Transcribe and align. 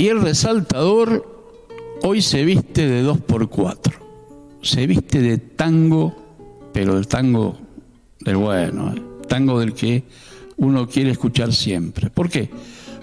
Y 0.00 0.08
el 0.08 0.22
resaltador 0.22 1.26
hoy 2.02 2.22
se 2.22 2.42
viste 2.42 2.88
de 2.88 3.02
dos 3.02 3.20
por 3.20 3.50
cuatro. 3.50 3.92
Se 4.62 4.86
viste 4.86 5.20
de 5.20 5.36
tango, 5.36 6.16
pero 6.72 6.94
del 6.94 7.06
tango 7.06 7.58
del 8.20 8.38
bueno, 8.38 8.94
¿eh? 8.96 9.02
tango 9.28 9.60
del 9.60 9.74
que 9.74 10.04
uno 10.56 10.88
quiere 10.88 11.10
escuchar 11.10 11.52
siempre. 11.52 12.08
¿Por 12.08 12.30
qué? 12.30 12.48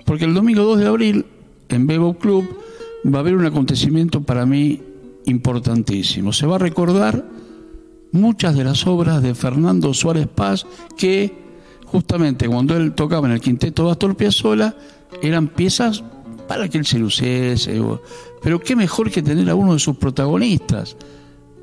Porque 0.06 0.26
el 0.26 0.34
domingo 0.34 0.64
2 0.64 0.80
de 0.80 0.88
abril, 0.88 1.26
en 1.70 1.86
Bebo 1.86 2.16
Club, 2.18 2.50
va 3.06 3.20
a 3.20 3.22
haber 3.22 3.36
un 3.36 3.46
acontecimiento 3.46 4.24
para 4.24 4.48
mí 4.48 4.82
importantísimo. 5.28 6.34
Se 6.34 6.48
va 6.48 6.56
a 6.56 6.60
recordar 6.60 7.24
muchas 8.12 8.56
de 8.56 8.64
las 8.64 8.88
obras 8.88 9.22
de 9.22 9.36
Fernando 9.36 9.94
Suárez 9.94 10.26
Paz 10.26 10.66
que 10.98 11.32
justamente 11.86 12.48
cuando 12.48 12.76
él 12.76 12.96
tocaba 12.96 13.28
en 13.28 13.34
el 13.34 13.40
quinteto 13.40 13.86
de 13.86 13.92
Astor 13.92 14.18
Piazzolla 14.18 14.76
eran 15.22 15.48
piezas 15.50 16.04
para 16.48 16.68
que 16.70 16.78
él 16.78 16.86
se 16.86 17.00
luciese. 17.00 17.82
Pero 18.42 18.60
qué 18.60 18.76
mejor 18.76 19.12
que 19.12 19.22
tener 19.22 19.50
a 19.50 19.56
uno 19.56 19.74
de 19.74 19.80
sus 19.80 19.98
protagonistas, 19.98 20.96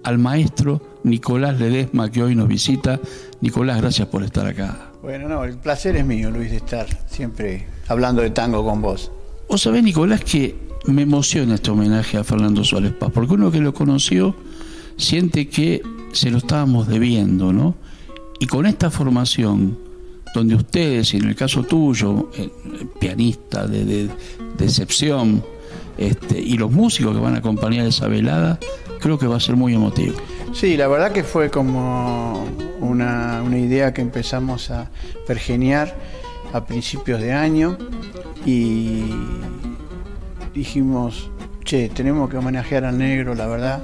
al 0.02 0.18
maestro 0.18 0.80
Nicolás 1.02 1.58
Ledesma, 1.58 2.10
que 2.10 2.22
hoy 2.22 2.34
nos 2.34 2.48
visita. 2.48 3.00
Nicolás, 3.40 3.80
gracias 3.80 4.08
por 4.08 4.22
estar 4.22 4.46
acá. 4.46 4.90
Bueno, 5.02 5.28
no, 5.28 5.44
el 5.44 5.58
placer 5.58 5.96
es 5.96 6.04
mío, 6.04 6.30
Luis, 6.30 6.50
de 6.50 6.56
estar 6.58 6.86
siempre 7.08 7.66
hablando 7.88 8.22
de 8.22 8.30
tango 8.30 8.64
con 8.64 8.80
vos. 8.80 9.10
Vos 9.48 9.60
sabés, 9.60 9.82
Nicolás, 9.82 10.22
que 10.24 10.56
me 10.86 11.02
emociona 11.02 11.54
este 11.54 11.70
homenaje 11.70 12.16
a 12.16 12.24
Fernando 12.24 12.64
Suárez 12.64 12.92
Paz, 12.92 13.10
porque 13.12 13.34
uno 13.34 13.50
que 13.50 13.60
lo 13.60 13.74
conoció 13.74 14.34
siente 14.96 15.48
que 15.48 15.82
se 16.12 16.30
lo 16.30 16.38
estábamos 16.38 16.88
debiendo, 16.88 17.52
¿no? 17.52 17.74
Y 18.38 18.46
con 18.46 18.66
esta 18.66 18.90
formación, 18.90 19.78
donde 20.34 20.56
ustedes, 20.56 21.14
y 21.14 21.18
en 21.18 21.28
el 21.28 21.36
caso 21.36 21.62
tuyo, 21.62 22.28
el 22.36 22.50
pianista 22.98 23.66
de, 23.66 23.84
de, 23.84 24.10
este, 25.96 26.40
y 26.40 26.58
los 26.58 26.72
músicos 26.72 27.14
que 27.14 27.20
van 27.20 27.36
a 27.36 27.38
acompañar 27.38 27.86
esa 27.86 28.08
velada, 28.08 28.58
creo 29.00 29.16
que 29.16 29.28
va 29.28 29.36
a 29.36 29.40
ser 29.40 29.54
muy 29.54 29.74
emotivo. 29.74 30.16
Sí, 30.52 30.76
la 30.76 30.88
verdad 30.88 31.12
que 31.12 31.22
fue 31.22 31.50
como 31.50 32.46
una, 32.80 33.42
una 33.42 33.58
idea 33.58 33.94
que 33.94 34.02
empezamos 34.02 34.70
a 34.70 34.90
pergeniar 35.26 35.96
a 36.52 36.64
principios 36.66 37.20
de 37.20 37.32
año 37.32 37.78
y 38.44 39.04
dijimos, 40.52 41.30
che, 41.62 41.88
tenemos 41.88 42.28
que 42.28 42.36
homenajear 42.38 42.84
al 42.84 42.98
negro, 42.98 43.34
la 43.34 43.46
verdad. 43.46 43.82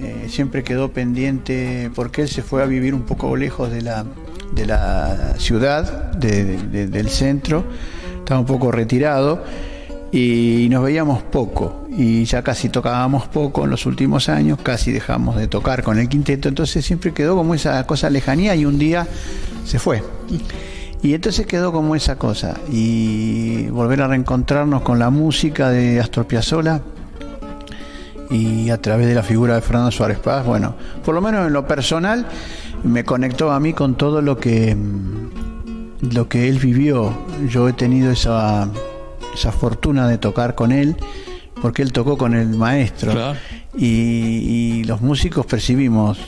Eh, 0.00 0.26
siempre 0.28 0.62
quedó 0.62 0.92
pendiente 0.92 1.90
porque 1.94 2.22
él 2.22 2.28
se 2.28 2.42
fue 2.42 2.62
a 2.62 2.66
vivir 2.66 2.94
un 2.94 3.02
poco 3.02 3.34
lejos 3.36 3.70
de 3.70 3.80
la, 3.80 4.04
de 4.56 4.66
la 4.66 5.34
ciudad, 5.38 6.12
del 6.14 7.08
centro, 7.08 7.64
estaba 8.18 8.40
un 8.40 8.46
poco 8.46 8.72
retirado 8.72 9.44
y 10.10 10.66
nos 10.70 10.82
veíamos 10.82 11.22
poco 11.22 11.86
y 11.90 12.24
ya 12.24 12.42
casi 12.42 12.70
tocábamos 12.70 13.28
poco 13.28 13.64
en 13.64 13.70
los 13.70 13.86
últimos 13.86 14.28
años, 14.28 14.58
casi 14.62 14.90
dejamos 14.92 15.36
de 15.36 15.46
tocar 15.46 15.82
con 15.82 15.98
el 15.98 16.08
quinteto, 16.08 16.48
entonces 16.48 16.84
siempre 16.84 17.12
quedó 17.12 17.36
como 17.36 17.54
esa 17.54 17.86
cosa 17.86 18.10
lejanía 18.10 18.56
y 18.56 18.64
un 18.64 18.78
día 18.78 19.06
se 19.64 19.78
fue. 19.78 20.02
Y 21.02 21.14
entonces 21.14 21.46
quedó 21.46 21.70
como 21.70 21.94
esa 21.94 22.16
cosa. 22.16 22.54
Y 22.70 23.68
volver 23.68 24.02
a 24.02 24.08
reencontrarnos 24.08 24.82
con 24.82 24.98
la 24.98 25.10
música 25.10 25.70
de 25.70 26.00
Astor 26.00 26.26
Piazzolla 26.26 26.80
y 28.30 28.70
a 28.70 28.80
través 28.80 29.06
de 29.06 29.14
la 29.14 29.22
figura 29.22 29.54
de 29.54 29.60
Fernando 29.60 29.90
Suárez 29.90 30.18
Paz, 30.18 30.44
bueno, 30.44 30.74
por 31.04 31.14
lo 31.14 31.20
menos 31.20 31.46
en 31.46 31.52
lo 31.52 31.66
personal, 31.66 32.26
me 32.82 33.04
conectó 33.04 33.50
a 33.50 33.60
mí 33.60 33.72
con 33.72 33.94
todo 33.94 34.22
lo 34.22 34.38
que, 34.38 34.76
lo 36.00 36.28
que 36.28 36.48
él 36.48 36.58
vivió. 36.58 37.16
Yo 37.48 37.68
he 37.68 37.72
tenido 37.72 38.10
esa, 38.10 38.68
esa 39.34 39.52
fortuna 39.52 40.08
de 40.08 40.18
tocar 40.18 40.54
con 40.54 40.72
él 40.72 40.96
porque 41.60 41.82
él 41.82 41.92
tocó 41.92 42.18
con 42.18 42.34
el 42.34 42.48
maestro 42.48 43.12
y, 43.76 44.84
los 44.84 45.00
músicos 45.00 45.46
percibimos 45.46 46.18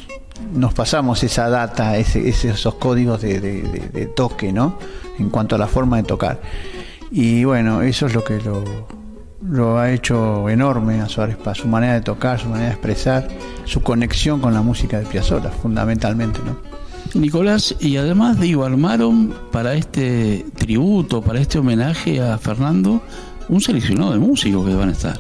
nos 0.53 0.73
pasamos 0.73 1.23
esa 1.25 1.49
data, 1.49 1.97
esos 1.97 2.75
códigos 2.77 3.21
de, 3.23 4.11
toque, 4.15 4.53
¿no? 4.53 4.79
En 5.19 5.31
cuanto 5.31 5.57
a 5.57 5.59
la 5.59 5.67
forma 5.67 5.97
de 5.99 6.05
tocar. 6.05 6.41
Y 7.11 7.45
bueno, 7.45 7.83
eso 7.83 8.07
es 8.07 8.15
lo 8.15 8.25
que 8.25 8.41
lo, 8.41 8.65
ha 9.79 9.91
hecho 9.93 10.49
enorme 10.49 11.01
a 11.01 11.09
Suárez 11.09 11.37
Paz, 11.37 11.59
su 11.59 11.69
manera 11.69 11.95
de 11.95 12.01
tocar, 12.01 12.39
su 12.39 12.49
manera 12.49 12.69
de 12.69 12.75
expresar, 12.75 13.29
su 13.65 13.81
conexión 13.83 14.41
con 14.41 14.55
la 14.55 14.63
música 14.63 14.99
de 14.99 15.07
Piazzolla, 15.07 15.51
fundamentalmente, 15.51 16.41
¿no? 16.45 16.57
Nicolás, 17.15 17.75
y 17.81 17.97
además 17.97 18.39
digo, 18.39 18.65
armaron 18.65 19.35
para 19.51 19.75
este 19.75 20.45
tributo, 20.57 21.23
para 21.23 21.41
este 21.41 21.59
homenaje 21.59 22.21
a 22.21 22.37
Fernando, 22.37 23.01
un 23.49 23.61
seleccionado 23.61 24.13
de 24.13 24.19
músicos 24.19 24.67
que 24.67 24.75
van 24.75 24.91
a 24.91 24.93
estar. 24.93 25.19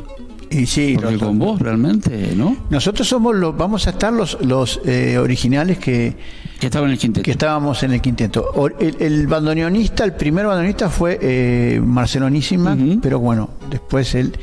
Y 0.50 0.66
sí, 0.66 0.96
Porque 1.00 1.18
con 1.18 1.38
vos 1.38 1.60
realmente, 1.60 2.34
¿no? 2.34 2.56
Nosotros 2.70 3.06
somos 3.06 3.34
los, 3.36 3.56
vamos 3.56 3.86
a 3.86 3.90
estar 3.90 4.12
los, 4.12 4.38
los 4.40 4.80
eh, 4.84 5.18
originales 5.18 5.78
que, 5.78 6.16
que 6.58 6.66
estaban 6.66 6.88
en 6.88 6.94
el 6.94 6.98
quinteto. 6.98 7.24
Que 7.24 7.30
estábamos 7.32 7.82
en 7.82 7.92
el 7.92 8.00
quinteto. 8.00 8.50
El, 8.78 9.26
bandoneonista, 9.26 10.04
el 10.04 10.14
primer 10.14 10.46
bandoneonista 10.46 10.88
fue 10.88 11.18
eh, 11.20 11.80
Marcelonísima, 11.84 12.76
pero 13.02 13.18
bueno, 13.18 13.50
después 13.70 14.14
él 14.14 14.38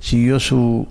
siguió 0.00 0.38
su, 0.38 0.86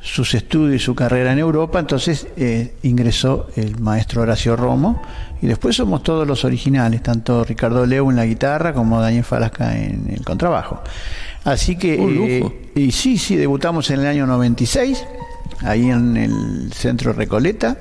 sus 0.00 0.34
estudios 0.34 0.82
y 0.82 0.84
su 0.84 0.94
carrera 0.94 1.32
en 1.32 1.38
Europa, 1.38 1.78
entonces 1.78 2.28
eh, 2.36 2.76
ingresó 2.82 3.48
el 3.56 3.78
maestro 3.80 4.22
Horacio 4.22 4.56
Romo, 4.56 5.02
y 5.42 5.46
después 5.46 5.76
somos 5.76 6.02
todos 6.02 6.26
los 6.26 6.44
originales, 6.44 7.02
tanto 7.02 7.44
Ricardo 7.44 7.84
Leo 7.84 8.08
en 8.10 8.16
la 8.16 8.24
guitarra 8.24 8.72
como 8.72 9.00
Daniel 9.00 9.24
Falasca 9.24 9.76
en 9.76 10.08
el 10.10 10.24
contrabajo. 10.24 10.80
Así 11.46 11.76
que, 11.76 11.94
eh, 11.94 12.70
y 12.74 12.90
sí, 12.90 13.16
sí, 13.18 13.36
debutamos 13.36 13.88
en 13.90 14.00
el 14.00 14.06
año 14.06 14.26
96, 14.26 15.06
ahí 15.62 15.88
en 15.88 16.16
el 16.16 16.72
centro 16.72 17.12
Recoleta. 17.12 17.78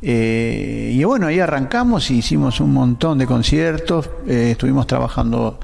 Eh, 0.00 0.92
y 0.94 1.02
bueno, 1.02 1.26
ahí 1.26 1.40
arrancamos 1.40 2.12
y 2.12 2.18
hicimos 2.18 2.60
un 2.60 2.72
montón 2.72 3.18
de 3.18 3.26
conciertos. 3.26 4.08
Eh, 4.28 4.50
estuvimos 4.52 4.86
trabajando 4.86 5.58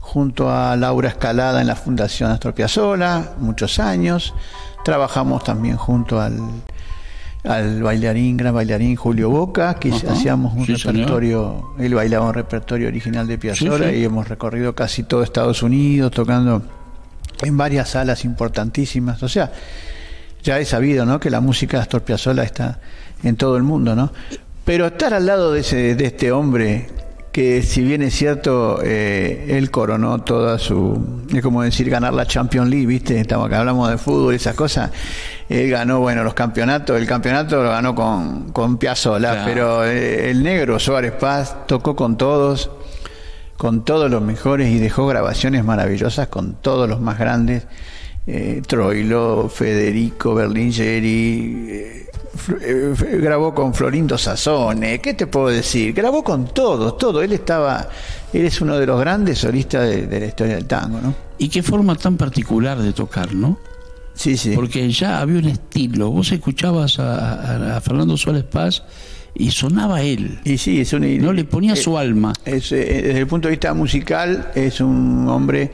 junto 0.00 0.50
a 0.50 0.76
Laura 0.76 1.08
Escalada 1.08 1.62
en 1.62 1.66
la 1.66 1.76
Fundación 1.76 2.30
Astor 2.30 2.52
Piazzolla 2.52 3.32
muchos 3.38 3.78
años. 3.78 4.34
Trabajamos 4.84 5.44
también 5.44 5.78
junto 5.78 6.20
al 6.20 6.38
al 7.44 7.82
bailarín, 7.82 8.36
gran 8.38 8.54
bailarín 8.54 8.96
Julio 8.96 9.28
Boca, 9.28 9.74
que 9.74 9.92
hacíamos 9.92 10.54
un 10.54 10.66
repertorio, 10.66 11.74
él 11.78 11.94
bailaba 11.94 12.26
un 12.26 12.34
repertorio 12.34 12.88
original 12.88 13.26
de 13.26 13.36
Piazzolla 13.36 13.92
y 13.92 14.02
hemos 14.02 14.28
recorrido 14.28 14.74
casi 14.74 15.02
todo 15.02 15.22
Estados 15.22 15.62
Unidos 15.62 16.10
tocando 16.10 16.62
en 17.42 17.56
varias 17.56 17.90
salas 17.90 18.24
importantísimas. 18.24 19.22
O 19.22 19.28
sea, 19.28 19.52
ya 20.42 20.58
he 20.58 20.64
sabido, 20.64 21.04
¿no? 21.04 21.20
Que 21.20 21.28
la 21.28 21.40
música 21.40 21.76
de 21.76 21.82
Astor 21.82 22.02
Piazzolla 22.02 22.44
está 22.44 22.80
en 23.22 23.36
todo 23.36 23.56
el 23.58 23.62
mundo, 23.62 23.94
¿no? 23.94 24.10
Pero 24.64 24.86
estar 24.86 25.12
al 25.12 25.26
lado 25.26 25.52
de, 25.52 25.60
ese, 25.60 25.94
de 25.94 26.06
este 26.06 26.32
hombre 26.32 26.86
que 27.34 27.64
si 27.64 27.82
bien 27.82 28.00
es 28.02 28.14
cierto, 28.14 28.78
eh, 28.84 29.46
él 29.48 29.72
coronó 29.72 30.20
toda 30.20 30.56
su, 30.56 31.24
es 31.34 31.42
como 31.42 31.62
decir 31.62 31.90
ganar 31.90 32.14
la 32.14 32.26
Champions 32.26 32.70
League, 32.70 32.86
¿viste? 32.86 33.18
Estamos 33.18 33.48
acá, 33.48 33.58
hablamos 33.58 33.90
de 33.90 33.98
fútbol 33.98 34.34
y 34.34 34.36
esas 34.36 34.54
cosas. 34.54 34.92
Él 35.48 35.68
ganó, 35.68 35.98
bueno, 35.98 36.22
los 36.22 36.34
campeonatos, 36.34 36.96
el 36.96 37.08
campeonato 37.08 37.60
lo 37.60 37.70
ganó 37.70 37.92
con, 37.92 38.52
con 38.52 38.78
pero 38.78 39.84
eh, 39.84 40.30
el 40.30 40.44
negro 40.44 40.78
Suárez 40.78 41.10
Paz 41.10 41.66
tocó 41.66 41.96
con 41.96 42.16
todos, 42.16 42.70
con 43.56 43.84
todos 43.84 44.08
los 44.08 44.22
mejores 44.22 44.68
y 44.68 44.78
dejó 44.78 45.08
grabaciones 45.08 45.64
maravillosas 45.64 46.28
con 46.28 46.54
todos 46.54 46.88
los 46.88 47.00
más 47.00 47.18
grandes. 47.18 47.66
Eh, 48.26 48.62
Troilo, 48.66 49.50
Federico 49.50 50.34
Berlingeri, 50.34 51.66
eh, 51.68 52.08
eh, 52.62 52.94
grabó 53.20 53.54
con 53.54 53.74
Florindo 53.74 54.16
Sassone, 54.16 54.98
¿qué 54.98 55.12
te 55.12 55.26
puedo 55.26 55.48
decir? 55.48 55.92
Grabó 55.92 56.24
con 56.24 56.46
todos, 56.46 56.96
todo. 56.96 57.22
Él 57.22 57.34
estaba, 57.34 57.86
él 58.32 58.46
es 58.46 58.62
uno 58.62 58.78
de 58.78 58.86
los 58.86 58.98
grandes 58.98 59.40
solistas 59.40 59.90
de, 59.90 60.20
la 60.20 60.26
historia 60.26 60.54
del 60.54 60.64
tango, 60.64 61.00
¿no? 61.02 61.14
Y 61.36 61.48
qué 61.48 61.62
forma 61.62 61.96
tan 61.96 62.16
particular 62.16 62.78
de 62.78 62.94
tocar, 62.94 63.34
¿no? 63.34 63.58
Sí, 64.14 64.38
sí. 64.38 64.52
Porque 64.54 64.90
ya 64.90 65.20
había 65.20 65.40
un 65.40 65.48
estilo. 65.48 66.10
Vos 66.10 66.32
escuchabas 66.32 66.98
a, 66.98 67.78
Fernando 67.82 68.16
Suárez 68.16 68.44
Paz 68.44 68.84
y 69.34 69.50
sonaba 69.50 70.00
él. 70.00 70.40
Y 70.44 70.56
sí, 70.56 70.80
es 70.80 70.94
un, 70.94 71.18
no 71.18 71.32
le 71.34 71.44
ponía 71.44 71.76
su 71.76 71.98
alma. 71.98 72.32
desde 72.44 73.18
el 73.18 73.26
punto 73.26 73.48
de 73.48 73.52
vista 73.52 73.74
musical, 73.74 74.50
es 74.54 74.80
un 74.80 75.28
hombre 75.28 75.72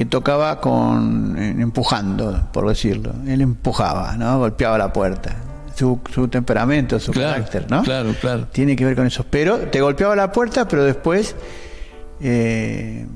que 0.00 0.06
tocaba 0.06 0.62
con 0.62 1.36
empujando, 1.38 2.48
por 2.54 2.66
decirlo. 2.66 3.12
Él 3.28 3.42
empujaba, 3.42 4.16
¿no? 4.16 4.38
Golpeaba 4.38 4.78
la 4.78 4.94
puerta. 4.94 5.36
Su, 5.74 6.00
temperamento, 6.30 6.98
su 6.98 7.12
carácter, 7.12 7.66
¿no? 7.68 7.82
Claro, 7.82 8.14
claro. 8.18 8.46
Tiene 8.50 8.76
que 8.76 8.86
ver 8.86 8.96
con 8.96 9.06
eso. 9.06 9.26
Pero 9.28 9.58
te 9.58 9.82
golpeaba 9.82 10.16
la 10.16 10.32
puerta, 10.32 10.66
pero 10.66 10.84
después 10.84 11.36
eh, 12.22 13.06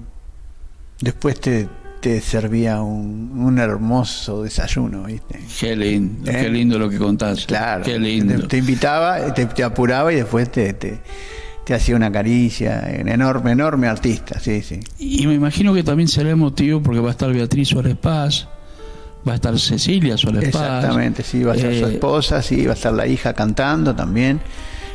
después 1.01 1.41
te, 1.41 1.71
te 2.03 2.21
servía 2.21 2.83
un, 2.83 3.33
un, 3.35 3.59
hermoso 3.59 4.43
desayuno, 4.43 5.05
¿viste? 5.05 5.41
Qué 5.59 5.75
lindo, 5.75 6.31
qué 6.31 6.49
¿Eh? 6.49 6.51
lindo 6.51 6.79
lo 6.79 6.91
que 6.91 6.99
contaste. 6.99 7.47
Claro. 7.47 7.83
Qué 7.83 7.99
lindo. 7.99 8.47
Te, 8.47 8.59
invitaba, 8.59 9.33
te, 9.33 9.65
apuraba 9.65 10.13
y 10.13 10.17
después 10.17 10.53
te, 10.53 10.75
te 10.75 11.01
te 11.65 11.75
hacía 11.75 11.97
una 11.97 12.11
caricia, 12.13 12.87
un 13.01 13.09
enorme, 13.09 13.53
enorme 13.53 13.87
artista, 13.89 14.39
sí, 14.39 14.63
sí. 14.63 14.81
Y 14.99 15.27
me 15.27 15.35
imagino 15.35 15.73
que 15.75 15.83
también 15.83 16.09
será 16.09 16.31
emotivo 16.31 16.83
porque 16.83 17.01
va 17.01 17.09
a 17.09 17.13
estar 17.13 17.33
Beatriz 17.33 17.69
Suárez 17.69 17.97
Paz, 17.97 18.49
va 19.27 19.33
a 19.33 19.35
estar 19.37 19.59
Cecilia 19.59 20.17
Suárez 20.17 20.51
Paz. 20.51 20.63
Exactamente, 20.63 21.23
sí, 21.23 21.43
va 21.43 21.53
a 21.53 21.57
estar 21.57 21.75
su 21.75 21.87
Eh, 21.87 21.93
esposa, 21.95 22.43
sí, 22.43 22.65
va 22.67 22.73
a 22.73 22.75
estar 22.75 22.93
la 22.93 23.07
hija 23.07 23.33
cantando 23.33 23.95
también. 23.95 24.41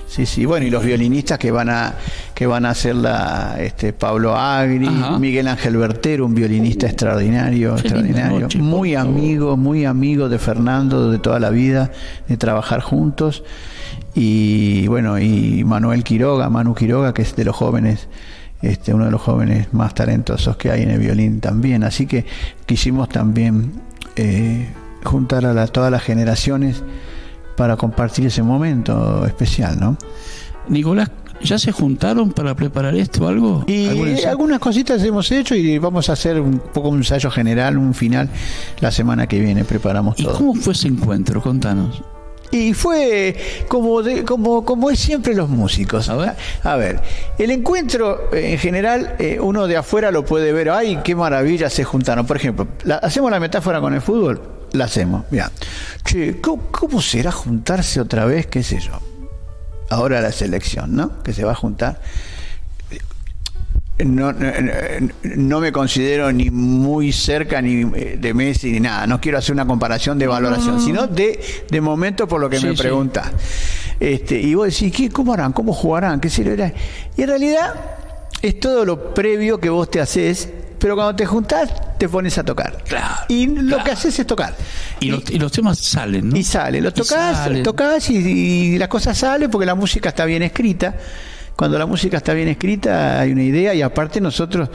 Sí, 0.08 0.26
sí, 0.26 0.44
bueno, 0.46 0.66
y 0.66 0.72
los 0.72 0.84
violinistas 0.84 1.38
que 1.38 1.52
van 1.52 1.70
a 1.70 1.94
que 2.34 2.48
van 2.48 2.66
a 2.66 2.72
hacer 2.72 2.96
la 2.96 3.58
este 3.60 3.94
Pablo 3.94 4.36
Agri, 4.36 4.88
Ajá. 4.88 5.20
Miguel 5.20 5.48
Ángel 5.48 5.78
Bertero, 5.78 6.26
un 6.26 6.34
violinista 6.34 6.88
extraordinario, 6.88 7.76
extraordinario, 7.76 8.40
noche, 8.40 8.58
muy 8.58 8.96
amigo, 8.96 9.56
muy 9.56 9.86
amigo 9.86 10.28
de 10.28 10.40
Fernando 10.40 11.12
de 11.12 11.20
toda 11.20 11.40
la 11.40 11.52
vida, 11.52 11.92
de 12.28 12.38
trabajar 12.38 12.82
juntos. 12.82 13.44
Y 14.22 14.86
bueno, 14.88 15.18
y 15.18 15.64
Manuel 15.64 16.04
Quiroga, 16.04 16.50
Manu 16.50 16.76
Quiroga, 16.76 17.14
que 17.14 17.22
es 17.22 17.36
de 17.38 17.46
los 17.46 17.56
jóvenes 17.56 18.10
este, 18.62 18.94
uno 18.94 19.06
de 19.06 19.12
los 19.12 19.22
jóvenes 19.22 19.74
más 19.74 19.94
talentosos 19.94 20.58
que 20.58 20.70
hay 20.70 20.82
en 20.84 20.90
el 20.92 21.00
violín 21.00 21.40
también. 21.40 21.86
Así 21.86 22.06
que 22.06 22.26
quisimos 22.66 23.08
también 23.08 23.72
eh, 24.18 24.68
juntar 25.06 25.46
a 25.46 25.54
la- 25.54 25.68
todas 25.68 25.90
las 25.90 26.04
generaciones 26.04 26.84
para 27.56 27.78
compartir 27.78 28.26
ese 28.26 28.44
momento 28.44 29.26
especial, 29.26 29.80
¿no? 29.80 29.98
Nicolás, 30.68 31.10
¿ya 31.42 31.58
se 31.58 31.72
juntaron 31.72 32.32
para 32.34 32.54
preparar 32.56 32.96
esto 32.96 33.24
o 33.24 33.28
algo? 33.30 33.64
Y 33.68 34.22
algunas 34.26 34.60
cositas 34.60 35.02
hemos 35.04 35.32
hecho 35.32 35.56
y 35.56 35.78
vamos 35.78 36.10
a 36.10 36.14
hacer 36.14 36.42
un 36.42 36.60
poco 36.60 36.90
un 36.90 36.98
ensayo 36.98 37.32
general, 37.32 37.78
un 37.78 37.94
final 37.94 38.30
la 38.82 38.92
semana 38.92 39.28
que 39.28 39.40
viene, 39.40 39.64
preparamos 39.64 40.20
¿Y 40.20 40.24
todo. 40.24 40.38
cómo 40.38 40.56
fue 40.56 40.74
ese 40.74 40.90
encuentro? 40.90 41.42
Contanos. 41.42 42.04
Y 42.52 42.74
fue 42.74 43.36
como, 43.68 44.02
de- 44.02 44.24
como, 44.26 44.66
como 44.66 44.90
es 44.90 45.00
siempre 45.00 45.36
los 45.36 45.50
músicos. 45.50 46.10
A 46.10 46.16
ver. 46.16 46.34
A 46.64 46.76
ver, 46.78 47.00
el 47.38 47.52
encuentro 47.52 48.34
en 48.34 48.58
general, 48.58 49.16
eh, 49.20 49.40
uno 49.40 49.68
de 49.68 49.78
afuera 49.78 50.10
lo 50.12 50.26
puede 50.26 50.52
ver, 50.52 50.70
ay, 50.72 51.00
qué 51.04 51.16
maravilla 51.16 51.70
se 51.70 51.84
juntaron. 51.84 52.26
Por 52.26 52.38
ejemplo, 52.38 52.68
la- 52.84 52.96
hacemos 52.98 53.30
la 53.30 53.40
metáfora 53.40 53.80
con 53.82 53.94
el 53.94 54.02
fútbol, 54.02 54.42
la 54.72 54.86
hacemos. 54.86 55.26
Mira, 55.30 55.52
che, 56.06 56.42
¿cómo, 56.42 56.64
cómo 56.72 57.02
será 57.02 57.32
juntarse 57.32 58.02
otra 58.02 58.26
vez, 58.26 58.48
qué 58.48 58.64
sé 58.64 58.80
yo? 58.80 58.94
Ahora 59.92 60.20
la 60.22 60.32
selección, 60.32 60.96
¿no? 60.96 61.22
Que 61.24 61.34
se 61.34 61.44
va 61.44 61.52
a 61.52 61.56
juntar. 61.56 62.00
No, 64.06 64.32
no, 64.32 64.52
no 65.36 65.60
me 65.60 65.72
considero 65.74 66.32
ni 66.32 66.50
muy 66.50 67.12
cerca 67.12 67.62
ni 67.62 67.82
eh, 67.98 68.18
de 68.20 68.34
Messi 68.34 68.72
ni 68.72 68.80
nada. 68.80 69.06
No 69.08 69.20
quiero 69.20 69.38
hacer 69.38 69.52
una 69.54 69.66
comparación 69.66 70.18
de 70.18 70.26
valoración, 70.28 70.80
sino 70.82 71.06
de, 71.08 71.40
de 71.70 71.82
momento 71.82 72.28
por 72.28 72.40
lo 72.40 72.50
que 72.50 72.60
Sí, 72.60 72.68
me 72.68 72.76
sí. 72.78 72.82
preguntas. 72.82 73.30
Este, 74.00 74.40
y 74.40 74.56
vos 74.56 74.68
decís, 74.68 74.94
¿qué, 74.96 75.10
¿cómo 75.10 75.34
harán? 75.34 75.52
¿Cómo 75.52 75.74
jugarán? 75.74 76.22
¿Qué 76.22 76.30
será? 76.30 76.74
Y 77.18 77.22
en 77.24 77.28
realidad 77.28 77.74
es 78.42 78.58
todo 78.62 78.86
lo 78.86 79.14
previo 79.14 79.60
que 79.60 79.70
vos 79.70 79.92
te 79.92 80.00
haces, 80.00 80.48
pero 80.80 80.96
cuando 80.96 81.14
te 81.18 81.26
juntás 81.26 81.70
te 81.98 82.08
pones 82.08 82.38
a 82.38 82.46
tocar. 82.46 82.82
Claro, 82.88 83.14
y 83.28 83.48
lo 83.48 83.68
claro. 83.68 83.84
que 83.84 83.92
haces 83.92 84.18
es 84.18 84.26
tocar. 84.26 84.56
Y 85.02 85.10
los, 85.12 85.30
y 85.30 85.38
los 85.40 85.52
temas 85.52 85.78
salen, 85.78 86.30
¿no? 86.30 86.38
Y 86.38 86.44
sale, 86.46 86.80
lo 86.80 86.88
Y 86.88 86.94
tocas, 86.94 87.38
salen. 87.38 87.64
tocas 87.64 88.10
y, 88.10 88.16
y 88.16 88.78
la 88.78 88.88
cosa 88.88 89.14
sale 89.14 89.50
porque 89.50 89.66
la 89.66 89.76
música 89.76 90.08
está 90.08 90.24
bien 90.24 90.42
escrita. 90.44 90.96
Cuando 91.60 91.78
la 91.78 91.86
música 91.86 92.16
está 92.16 92.34
bien 92.34 92.48
escrita 92.48 93.20
hay 93.20 93.34
una 93.34 93.44
idea 93.44 93.74
y 93.74 93.82
aparte 93.82 94.22
nosotros 94.22 94.70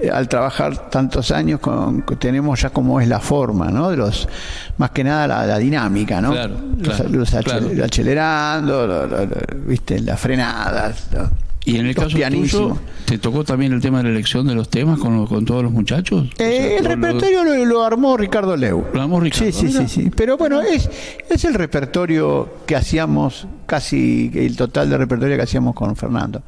eh, 0.00 0.08
al 0.08 0.28
trabajar 0.28 0.88
tantos 0.88 1.32
años 1.32 1.58
con, 1.58 2.02
tenemos 2.20 2.60
ya 2.62 2.70
como 2.70 3.00
es 3.00 3.08
la 3.08 3.18
forma, 3.18 3.66
¿no? 3.72 3.90
De 3.90 3.96
los 3.96 4.28
más 4.78 4.90
que 4.92 5.02
nada 5.02 5.26
la, 5.26 5.44
la 5.44 5.58
dinámica, 5.58 6.20
¿no? 6.20 6.30
Claro, 6.30 6.54
los, 6.78 6.94
claro, 6.96 7.10
los 7.10 7.30
claro. 7.30 7.84
acelerando, 7.84 8.86
lo- 8.86 9.06
lo- 9.08 9.26
lo- 9.26 9.36
viste, 9.66 9.98
las 9.98 10.20
frenadas. 10.20 11.08
Lo- 11.72 11.76
Y 11.76 11.80
en 11.80 11.86
el 11.86 11.94
los 11.94 12.04
caso 12.04 12.16
tuyo. 12.30 12.76
¿te 13.04 13.18
tocó 13.18 13.44
también 13.44 13.72
el 13.72 13.80
tema 13.80 13.98
de 13.98 14.04
la 14.04 14.10
elección 14.10 14.46
de 14.46 14.54
los 14.54 14.68
temas 14.68 14.98
con, 14.98 15.26
con 15.26 15.44
todos 15.44 15.62
los 15.62 15.72
muchachos? 15.72 16.28
O 16.32 16.36
sea, 16.36 16.48
Eh, 16.48 16.76
el 16.78 16.84
lo- 16.84 16.90
repertorio 16.90 17.44
lo, 17.44 17.64
lo 17.64 17.84
armó 17.84 18.16
Ricardo 18.16 18.56
Leu. 18.56 18.84
Lo 18.92 19.02
armó 19.02 19.20
Ricardo, 19.20 19.46
Sí, 19.46 19.52
sí, 19.52 19.66
mira. 19.66 19.88
sí, 19.88 20.02
sí. 20.04 20.10
Pero 20.14 20.36
bueno, 20.36 20.60
es, 20.60 20.88
es 21.28 21.44
el 21.44 21.54
repertorio 21.54 22.48
que 22.66 22.76
hacíamos, 22.76 23.46
casi 23.66 24.30
el 24.34 24.56
total 24.56 24.90
de 24.90 24.98
repertorio 24.98 25.36
que 25.36 25.42
hacíamos 25.42 25.74
con 25.74 25.94
Fernando. 25.96 26.42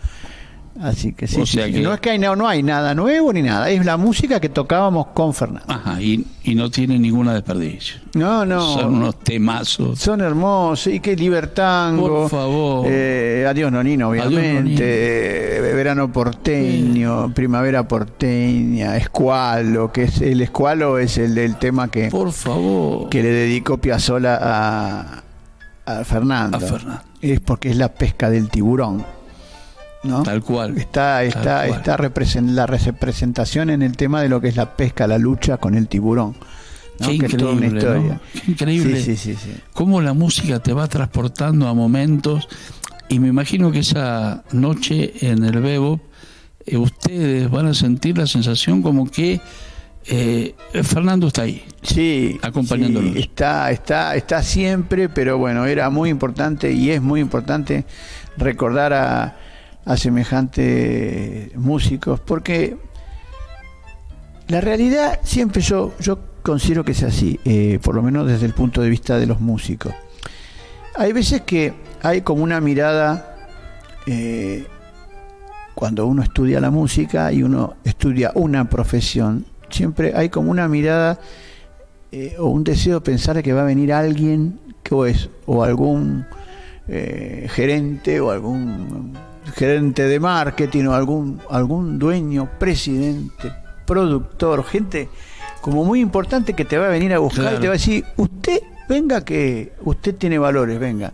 Así 0.81 1.13
que 1.13 1.27
sí, 1.27 1.41
O 1.41 1.47
sí, 1.47 1.59
sea 1.59 1.67
sí. 1.67 1.73
que- 1.75 1.81
no 1.83 1.93
es 1.93 2.01
que 2.01 2.11
hay, 2.11 2.19
no, 2.19 2.35
no 2.35 2.49
hay 2.49 2.63
nada 2.63 2.95
nuevo 2.95 3.33
ni 3.33 3.43
nada, 3.43 3.69
es 3.71 3.85
la 3.85 3.97
música 3.99 4.41
que 4.41 4.49
tocábamos 4.49 5.09
con 5.09 5.35
Fernando. 5.35 5.67
Ajá, 5.69 6.01
y, 6.01 6.25
y 6.45 6.55
no 6.55 6.71
tiene 6.71 6.99
ninguna 6.99 7.35
desperdicio. 7.35 7.97
No, 8.15 8.45
no. 8.47 8.61
Son 8.75 8.95
unos 8.95 9.19
temazos. 9.21 9.99
Son 9.99 10.21
hermosos, 10.23 10.93
y 10.93 11.01
que 11.01 11.15
Libertango. 11.15 12.09
Por 12.09 12.31
favor. 12.31 12.87
Eh, 12.89 13.47
Adiós 13.49 13.71
Nonino, 13.71 14.11
Adiós, 14.13 14.27
obviamente. 14.27 14.55
Nonino. 14.63 14.81
eh, 14.83 15.73
Verano 15.75 16.11
porteño, 16.13 17.33
Primavera 17.35 17.87
porteña, 17.87 18.97
Escualo, 18.97 19.93
que 19.93 20.05
es 20.05 20.21
el 20.23 20.41
Escualo 20.41 20.99
es 20.99 21.19
el 21.19 21.35
del 21.35 21.57
tema 21.57 21.89
que, 21.91 22.09
Por 22.09 22.33
favor. 22.33 23.09
que 23.09 23.23
le 23.23 23.29
dedicó 23.31 23.79
Piazzolla 23.79 24.39
a, 24.41 25.23
a 25.87 26.05
Fernando. 26.05 26.57
A 26.57 26.61
Fernando. 26.61 27.03
Es 27.21 27.41
porque 27.41 27.71
es 27.71 27.77
la 27.77 27.89
pesca 27.89 28.31
del 28.31 28.49
tiburón. 28.49 29.05
¿No? 30.05 30.23
Tal 30.23 30.43
cual. 30.43 30.77
Está, 30.79 31.19
Tal 31.19 31.27
está, 31.27 31.67
cual. 31.67 31.71
está 31.81 31.97
represen- 31.97 32.51
la 32.55 32.67
representación 32.67 33.71
en 33.71 33.83
el 33.83 33.97
tema 33.97 34.21
de 34.23 34.29
lo 34.29 34.41
que 34.41 34.49
es 34.49 34.57
la 34.57 34.77
pesca, 34.77 35.07
la 35.07 35.19
lucha 35.19 35.57
con 35.59 35.75
el 35.75 35.89
tiburón. 35.89 36.35
¿no? 36.99 37.09
Qué 37.09 37.15
una 37.17 37.27
increíble, 37.27 37.67
historia. 37.67 38.13
¿no? 38.15 38.21
Qué 38.45 38.51
increíble. 38.53 38.97
Sí, 39.03 39.17
sí, 39.17 39.35
sí, 39.35 39.39
sí. 39.53 39.55
Cómo 39.73 40.01
la 40.01 40.13
música 40.13 40.61
te 40.61 40.73
va 40.73 40.87
transportando 40.89 41.69
a 41.69 41.75
momentos. 41.75 42.49
Y 43.09 43.19
me 43.19 43.29
imagino 43.29 43.71
que 43.73 43.81
esa 43.81 44.43
noche 44.53 45.13
en 45.21 45.45
el 45.45 45.61
Bebo, 45.61 46.01
eh, 46.65 46.77
ustedes 46.77 47.51
van 47.51 47.67
a 47.67 47.75
sentir 47.75 48.17
la 48.19 48.27
sensación 48.27 48.83
como 48.83 49.11
que 49.11 49.41
eh, 50.07 50.55
Fernando 50.83 51.27
está 51.29 51.43
ahí. 51.43 51.65
Sí, 51.83 52.39
está, 53.17 53.71
está, 53.71 54.17
está 54.17 54.43
siempre, 54.43 55.09
pero 55.09 55.39
bueno, 55.39 55.67
era 55.67 55.91
muy 55.91 56.11
importante 56.11 56.73
y 56.73 56.91
es 56.91 57.03
muy 57.03 57.21
importante 57.21 57.85
recordar 58.37 58.93
a, 58.93 59.37
a 59.85 59.97
semejantes 59.97 61.55
músicos, 61.57 62.21
porque 62.21 62.77
la 64.49 64.61
realidad 64.61 65.21
siempre 65.25 65.63
yo, 65.63 65.93
yo 65.99 66.19
considero 66.43 66.85
que 66.85 66.93
es 66.93 67.03
así, 67.03 67.41
eh, 67.45 67.79
por 67.83 67.95
lo 67.95 68.03
menos 68.03 68.27
desde 68.27 68.47
el 68.47 68.53
punto 68.53 68.83
de 68.83 68.91
vista 68.91 69.19
de 69.19 69.27
los 69.27 69.41
músicos. 69.41 69.95
Hay 70.95 71.13
veces 71.13 71.43
que 71.43 71.73
hay 72.03 72.21
como 72.21 72.43
una 72.43 72.61
mirada 72.61 73.49
eh, 74.07 74.67
cuando 75.75 76.07
uno 76.07 76.23
estudia 76.23 76.61
la 76.61 76.71
música 76.71 77.33
y 77.33 77.43
uno 77.43 77.77
estudia 77.85 78.33
una 78.35 78.69
profesión, 78.69 79.47
siempre 79.71 80.13
hay 80.15 80.29
como 80.29 80.51
una 80.51 80.69
mirada 80.69 81.19
eh, 82.11 82.37
o 82.39 82.49
un 82.49 82.63
deseo 82.63 82.97
de 82.97 83.01
pensar 83.01 83.43
que 83.43 83.53
va 83.53 83.63
a 83.63 83.65
venir 83.65 83.93
alguien 83.93 84.61
que 84.83 85.11
es 85.11 85.31
o 85.47 85.65
algún 85.65 86.27
gerente 86.87 88.21
o 88.21 88.31
algún 88.31 89.15
gerente 89.57 90.07
de 90.07 90.21
marketing 90.21 90.87
o 90.87 90.95
algún 90.95 91.41
algún 91.51 91.99
dueño, 91.99 92.49
presidente, 92.59 93.53
productor, 93.87 94.65
gente 94.65 95.09
como 95.61 95.85
muy 95.85 96.01
importante 96.01 96.55
que 96.55 96.65
te 96.65 96.77
va 96.79 96.87
a 96.87 96.91
venir 96.91 97.13
a 97.15 97.19
buscar 97.19 97.43
Claro. 97.45 97.57
y 97.59 97.61
te 97.61 97.67
va 97.69 97.75
a 97.75 97.77
decir, 97.77 98.05
usted 98.17 98.61
venga 98.89 99.25
que 99.25 99.73
usted 99.85 100.15
tiene 100.17 100.39
valores, 100.39 100.79
venga. 100.79 101.13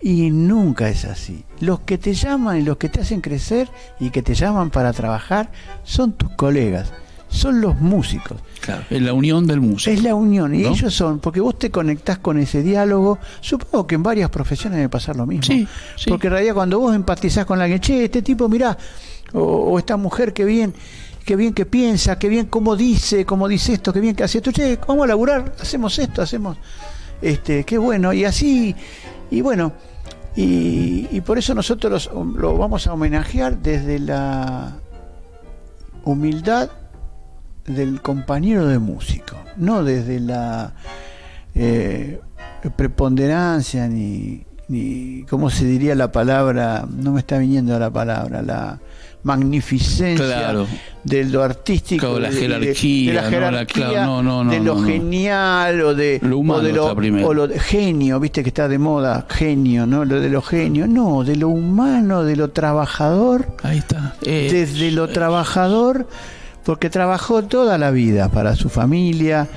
Y 0.00 0.30
nunca 0.30 0.88
es 0.88 1.04
así. 1.04 1.44
Los 1.60 1.80
que 1.80 1.98
te 1.98 2.14
llaman 2.14 2.58
y 2.58 2.62
los 2.62 2.76
que 2.76 2.88
te 2.88 3.00
hacen 3.00 3.20
crecer 3.20 3.68
y 3.98 4.10
que 4.10 4.22
te 4.22 4.34
llaman 4.34 4.70
para 4.70 4.92
trabajar 4.92 5.50
son 5.84 6.12
tus 6.12 6.30
colegas, 6.30 6.92
son 7.28 7.60
los 7.60 7.80
músicos. 7.80 8.38
Claro. 8.60 8.84
Es 8.90 9.02
la 9.02 9.12
unión 9.12 9.46
del 9.46 9.60
músico. 9.60 9.90
Es 9.90 10.02
la 10.02 10.14
unión, 10.14 10.54
y 10.54 10.62
¿No? 10.62 10.70
ellos 10.70 10.94
son, 10.94 11.20
porque 11.20 11.40
vos 11.40 11.58
te 11.58 11.70
conectás 11.70 12.18
con 12.18 12.38
ese 12.38 12.62
diálogo, 12.62 13.18
supongo 13.40 13.86
que 13.86 13.94
en 13.94 14.02
varias 14.02 14.30
profesiones 14.30 14.76
debe 14.78 14.88
pasar 14.88 15.16
lo 15.16 15.26
mismo. 15.26 15.44
Sí, 15.44 15.66
sí. 15.96 16.10
Porque 16.10 16.26
en 16.26 16.32
realidad 16.34 16.54
cuando 16.54 16.78
vos 16.78 16.94
empatizás 16.94 17.44
con 17.44 17.60
alguien, 17.60 17.80
che, 17.80 18.04
este 18.04 18.22
tipo, 18.22 18.48
mirá, 18.48 18.76
o, 19.32 19.40
o 19.40 19.78
esta 19.78 19.96
mujer, 19.96 20.32
que 20.32 20.44
bien, 20.44 20.74
qué 21.24 21.36
bien 21.36 21.52
que 21.52 21.66
piensa, 21.66 22.18
qué 22.18 22.28
bien 22.28 22.46
cómo 22.46 22.76
dice, 22.76 23.24
cómo 23.24 23.48
dice 23.48 23.74
esto, 23.74 23.92
qué 23.92 24.00
bien 24.00 24.14
que 24.16 24.24
hace 24.24 24.38
esto, 24.38 24.50
che, 24.50 24.78
vamos 24.86 25.04
a 25.04 25.08
laburar, 25.08 25.54
hacemos 25.60 25.98
esto, 25.98 26.22
hacemos, 26.22 26.56
este, 27.20 27.64
qué 27.64 27.78
bueno, 27.78 28.12
y 28.12 28.24
así, 28.24 28.74
y 29.30 29.40
bueno, 29.42 29.72
y, 30.34 31.08
y 31.10 31.20
por 31.20 31.36
eso 31.36 31.54
nosotros 31.54 32.10
lo 32.12 32.56
vamos 32.56 32.86
a 32.86 32.92
homenajear 32.92 33.58
desde 33.58 33.98
la 33.98 34.78
humildad 36.04 36.70
del 37.68 38.00
compañero 38.00 38.66
de 38.66 38.78
músico, 38.78 39.36
no 39.56 39.84
desde 39.84 40.20
la 40.20 40.72
eh, 41.54 42.20
preponderancia 42.76 43.86
ni, 43.88 44.44
ni, 44.68 45.24
¿cómo 45.28 45.50
se 45.50 45.64
diría 45.64 45.94
la 45.94 46.10
palabra? 46.12 46.86
No 46.90 47.12
me 47.12 47.20
está 47.20 47.38
viniendo 47.38 47.78
la 47.78 47.90
palabra, 47.90 48.42
la 48.42 48.78
magnificencia 49.24 50.24
Claro. 50.26 50.66
de 51.04 51.24
lo 51.24 51.42
artístico, 51.42 52.06
Claro, 52.06 52.20
la 52.20 52.30
jerarquía, 52.32 53.12
de 53.12 53.16
la 53.16 53.22
¿no? 53.22 53.30
La- 53.30 53.36
jerarquía, 53.48 53.88
claro, 53.88 54.06
no, 54.06 54.22
no, 54.22 54.44
no, 54.44 54.50
de 54.52 54.60
lo 54.60 54.74
no, 54.76 54.80
no. 54.82 54.86
genial 54.86 55.80
o 55.82 55.94
de 55.94 56.20
Lo 56.22 56.38
humano 56.38 56.60
o 56.60 56.62
de 56.62 56.72
lo, 56.72 56.86
o 57.26 57.34
lo 57.34 57.48
de- 57.48 57.58
genio, 57.58 58.20
viste 58.20 58.42
que 58.42 58.48
está 58.48 58.68
de 58.68 58.78
moda, 58.78 59.26
genio, 59.28 59.86
¿no? 59.86 60.04
Lo 60.04 60.20
de 60.20 60.28
lo 60.30 60.40
genio, 60.40 60.86
no, 60.86 61.24
de 61.24 61.36
lo 61.36 61.48
humano, 61.48 62.22
de 62.24 62.36
lo 62.36 62.50
trabajador, 62.50 63.48
Ahí 63.62 63.78
está. 63.78 64.14
Eh, 64.22 64.48
desde 64.52 64.92
lo 64.92 65.08
trabajador, 65.08 66.06
porque 66.64 66.90
trabajó 66.90 67.42
toda 67.44 67.78
la 67.78 67.90
vida 67.90 68.28
para 68.28 68.54
su 68.56 68.68
familia, 68.68 69.48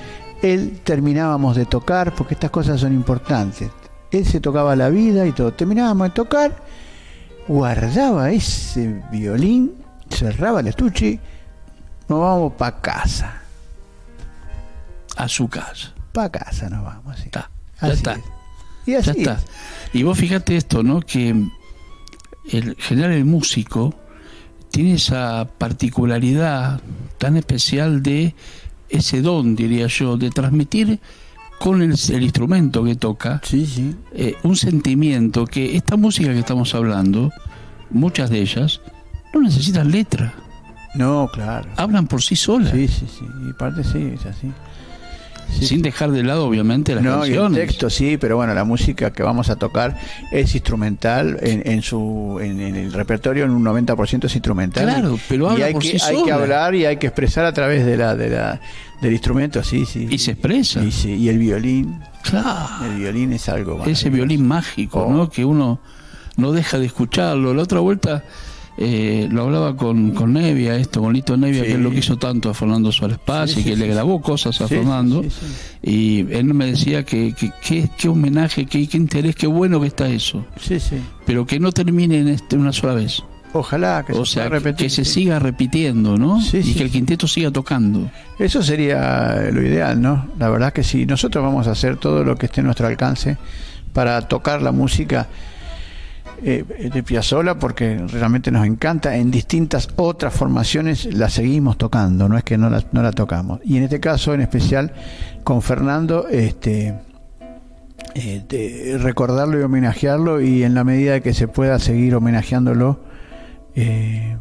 él 0.41 0.79
terminábamos 0.83 1.55
de 1.55 1.65
tocar, 1.65 2.13
porque 2.15 2.33
estas 2.35 2.51
cosas 2.51 2.79
son 2.79 2.93
importantes. 2.93 3.69
Él 4.11 4.25
se 4.25 4.39
tocaba 4.41 4.75
la 4.75 4.89
vida 4.89 5.25
y 5.25 5.31
todo. 5.31 5.53
Terminábamos 5.53 6.07
de 6.09 6.13
tocar, 6.13 6.55
guardaba 7.47 8.31
ese 8.31 9.01
violín, 9.11 9.73
cerraba 10.09 10.59
el 10.61 10.67
estuche, 10.67 11.19
nos 12.07 12.19
vamos 12.21 12.53
para 12.53 12.81
casa. 12.81 13.41
a 15.17 15.27
su 15.27 15.47
casa. 15.47 15.93
Para 16.13 16.29
casa 16.29 16.69
nos 16.69 16.83
vamos. 16.83 17.19
Está. 17.19 17.49
Ya 17.81 17.87
Así 17.87 17.93
está. 17.97 18.13
es. 18.13 18.19
Y 18.85 18.95
así 18.95 19.05
Ya 19.07 19.11
está. 19.13 19.33
es. 19.33 19.45
Y 19.93 20.03
vos 20.03 20.17
fíjate 20.17 20.55
esto, 20.57 20.83
¿no? 20.83 21.01
Que 21.01 21.29
el 22.51 22.75
general 22.79 23.11
el 23.11 23.25
músico 23.25 23.93
tiene 24.71 24.93
esa 24.95 25.47
particularidad 25.57 26.81
tan 27.17 27.37
especial 27.37 28.01
de 28.01 28.33
ese 28.89 29.21
don, 29.21 29.55
diría 29.55 29.87
yo, 29.87 30.17
de 30.17 30.29
transmitir 30.31 30.99
con 31.59 31.81
el, 31.81 31.93
el 32.09 32.23
instrumento 32.23 32.83
que 32.83 32.95
toca 32.95 33.39
Sí, 33.43 33.65
sí. 33.65 33.95
eh, 34.13 34.35
un 34.43 34.55
sentimiento 34.55 35.45
que 35.45 35.75
esta 35.77 35.95
música 35.95 36.33
que 36.33 36.39
estamos 36.39 36.73
hablando, 36.73 37.31
muchas 37.91 38.29
de 38.29 38.41
ellas, 38.41 38.81
no 39.33 39.41
necesitan 39.41 39.91
letra, 39.91 40.33
No, 40.95 41.29
claro. 41.31 41.69
hablan 41.77 42.07
por 42.07 42.21
sí 42.23 42.35
solas, 42.35 42.71
Sí, 42.71 42.87
sí, 42.87 43.05
sí. 43.19 43.25
Y 43.49 43.53
parte 43.53 43.83
sí, 43.83 44.11
es 44.15 44.25
así. 44.25 44.51
Sí, 45.57 45.65
sin 45.67 45.81
dejar 45.81 46.11
de 46.11 46.23
lado 46.23 46.45
obviamente 46.45 46.95
las 46.95 47.03
No, 47.03 47.25
y 47.25 47.29
el 47.31 47.35
canciones. 47.35 47.67
texto 47.67 47.89
sí, 47.89 48.17
pero 48.17 48.37
bueno, 48.37 48.53
la 48.53 48.63
música 48.63 49.11
que 49.11 49.21
vamos 49.23 49.49
a 49.49 49.55
tocar 49.57 49.97
es 50.31 50.55
instrumental 50.55 51.37
en, 51.41 51.61
en 51.69 51.81
su 51.81 52.39
en, 52.41 52.59
en 52.61 52.75
el 52.75 52.93
repertorio 52.93 53.43
en 53.45 53.51
un 53.51 53.63
90% 53.63 54.25
es 54.25 54.35
instrumental. 54.35 54.85
Claro, 54.85 55.19
pero 55.29 55.47
y 55.47 55.51
habla 55.53 55.65
hay 55.67 55.73
por 55.73 55.81
que 55.81 55.99
sí 55.99 56.05
hay 56.05 56.23
que 56.23 56.31
hablar 56.31 56.75
y 56.75 56.85
hay 56.85 56.97
que 56.97 57.07
expresar 57.07 57.45
a 57.45 57.53
través 57.53 57.85
de 57.85 57.97
la 57.97 58.15
de 58.15 58.29
la 58.29 58.59
del 59.01 59.13
instrumento, 59.13 59.63
sí, 59.63 59.85
sí. 59.85 60.07
Y 60.09 60.17
se 60.19 60.31
expresa. 60.31 60.81
Y, 60.83 61.07
y 61.09 61.29
el 61.29 61.37
violín, 61.39 61.99
Claro. 62.23 62.85
el 62.85 62.95
violín 62.99 63.33
es 63.33 63.49
algo 63.49 63.83
ese 63.85 64.09
violín 64.09 64.47
mágico, 64.47 65.01
Oh. 65.05 65.11
¿no? 65.13 65.29
Que 65.29 65.43
uno 65.43 65.79
no 66.37 66.51
deja 66.51 66.79
de 66.79 66.85
escucharlo. 66.85 67.53
La 67.53 67.63
otra 67.63 67.79
vuelta 67.79 68.23
eh, 68.77 69.27
lo 69.29 69.43
hablaba 69.43 69.75
con, 69.75 70.11
con 70.11 70.33
Nevia, 70.33 70.75
esto, 70.75 71.01
con 71.01 71.13
Lito 71.13 71.35
Nevia, 71.37 71.61
Sí. 71.63 71.67
que 71.67 71.73
él 71.75 71.83
lo 71.83 71.91
quiso 71.91 72.17
tanto 72.17 72.49
a 72.49 72.53
Fernando 72.53 72.91
Suárez 72.91 73.17
Paz 73.19 73.51
Sí, 73.51 73.59
y 73.59 73.63
sí, 73.63 73.69
que 73.69 73.75
le 73.75 73.87
grabó 73.87 74.21
cosas 74.21 74.59
a 74.61 74.67
Fernando. 74.67 75.23
Y 75.83 76.19
él 76.33 76.45
me 76.53 76.67
decía 76.67 77.03
que, 77.03 77.33
que, 77.33 77.51
que- 77.61 77.89
qué 77.97 78.09
homenaje, 78.09 78.65
qué, 78.65 78.87
qué 78.87 78.97
interés, 78.97 79.35
qué 79.35 79.47
bueno 79.47 79.79
que 79.81 79.87
está 79.87 80.07
eso. 80.09 80.45
Sí, 80.59 80.79
sí. 80.79 80.95
Pero 81.25 81.45
que 81.45 81.59
no 81.59 81.71
termine 81.71 82.19
en 82.19 82.27
este 82.29 82.55
una 82.57 82.71
sola 82.73 82.93
vez. 82.93 83.21
Ojalá 83.53 84.05
que 84.07 84.13
o 84.13 84.25
se 84.25 84.35
sea, 84.35 84.47
repetir. 84.49 84.85
que 84.85 84.89
se 84.89 85.03
siga 85.03 85.37
repitiendo, 85.37 86.17
¿no? 86.17 86.39
Sí, 86.41 86.61
y 86.63 86.73
que 86.73 86.83
el 86.83 86.89
quinteto 86.89 87.27
siga 87.27 87.51
tocando. 87.51 88.09
Eso 88.39 88.63
sería 88.63 89.49
lo 89.51 89.61
ideal, 89.61 90.01
¿no? 90.01 90.27
La 90.39 90.49
verdad 90.49 90.71
que 90.71 90.83
sí. 90.83 91.05
Nosotros 91.05 91.43
vamos 91.43 91.67
a 91.67 91.71
hacer 91.71 91.97
todo 91.97 92.23
lo 92.23 92.37
que 92.37 92.45
esté 92.45 92.61
a 92.61 92.63
nuestro 92.63 92.87
alcance 92.87 93.37
para 93.91 94.21
tocar 94.21 94.61
la 94.61 94.71
música 94.71 95.27
eh, 96.43 96.89
de 96.91 97.03
Piazzolla 97.03 97.59
porque 97.59 97.97
realmente 98.07 98.49
nos 98.49 98.65
encanta. 98.65 99.15
En 99.15 99.29
distintas 99.29 99.87
otras 99.95 100.33
formaciones 100.33 101.05
la 101.13 101.29
seguimos 101.29 101.77
tocando, 101.77 102.27
no 102.27 102.35
es 102.35 102.43
que 102.43 102.57
no 102.57 102.69
la, 102.69 102.83
no 102.91 103.03
la 103.03 103.11
tocamos. 103.11 103.59
Y 103.63 103.77
en 103.77 103.83
este 103.83 103.99
caso, 103.99 104.33
en 104.33 104.41
especial 104.41 104.91
con 105.43 105.61
Fernando, 105.61 106.27
este 106.27 106.95
eh, 108.15 108.97
recordarlo 108.99 109.59
y 109.59 109.63
homenajearlo 109.63 110.41
y 110.41 110.63
en 110.63 110.73
la 110.73 110.83
medida 110.83 111.19
que 111.19 111.35
se 111.35 111.47
pueda 111.47 111.77
seguir 111.77 112.15
homenajeándolo, 112.15 112.99
eh, 113.75 114.35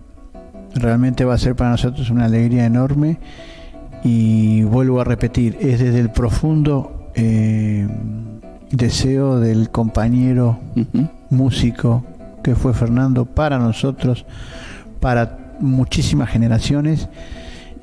realmente 0.75 1.27
va 1.27 1.35
a 1.35 1.39
ser 1.39 1.55
para 1.55 1.71
nosotros 1.71 2.09
una 2.09 2.25
alegría 2.25 2.65
enorme 2.65 3.19
y 4.03 4.63
vuelvo 4.63 5.03
a 5.03 5.05
repetir, 5.05 5.59
es 5.61 5.81
desde 5.81 6.01
el 6.01 6.11
profundo 6.11 6.97
deseo 8.71 9.39
del 9.39 9.69
compañero. 9.69 10.59
Músico 11.31 12.05
que 12.43 12.55
fue 12.55 12.75
Fernando 12.75 13.25
para 13.25 13.59
nosotros, 13.59 14.27
para 15.01 15.39
muchísimas 15.61 16.31
generaciones 16.31 17.09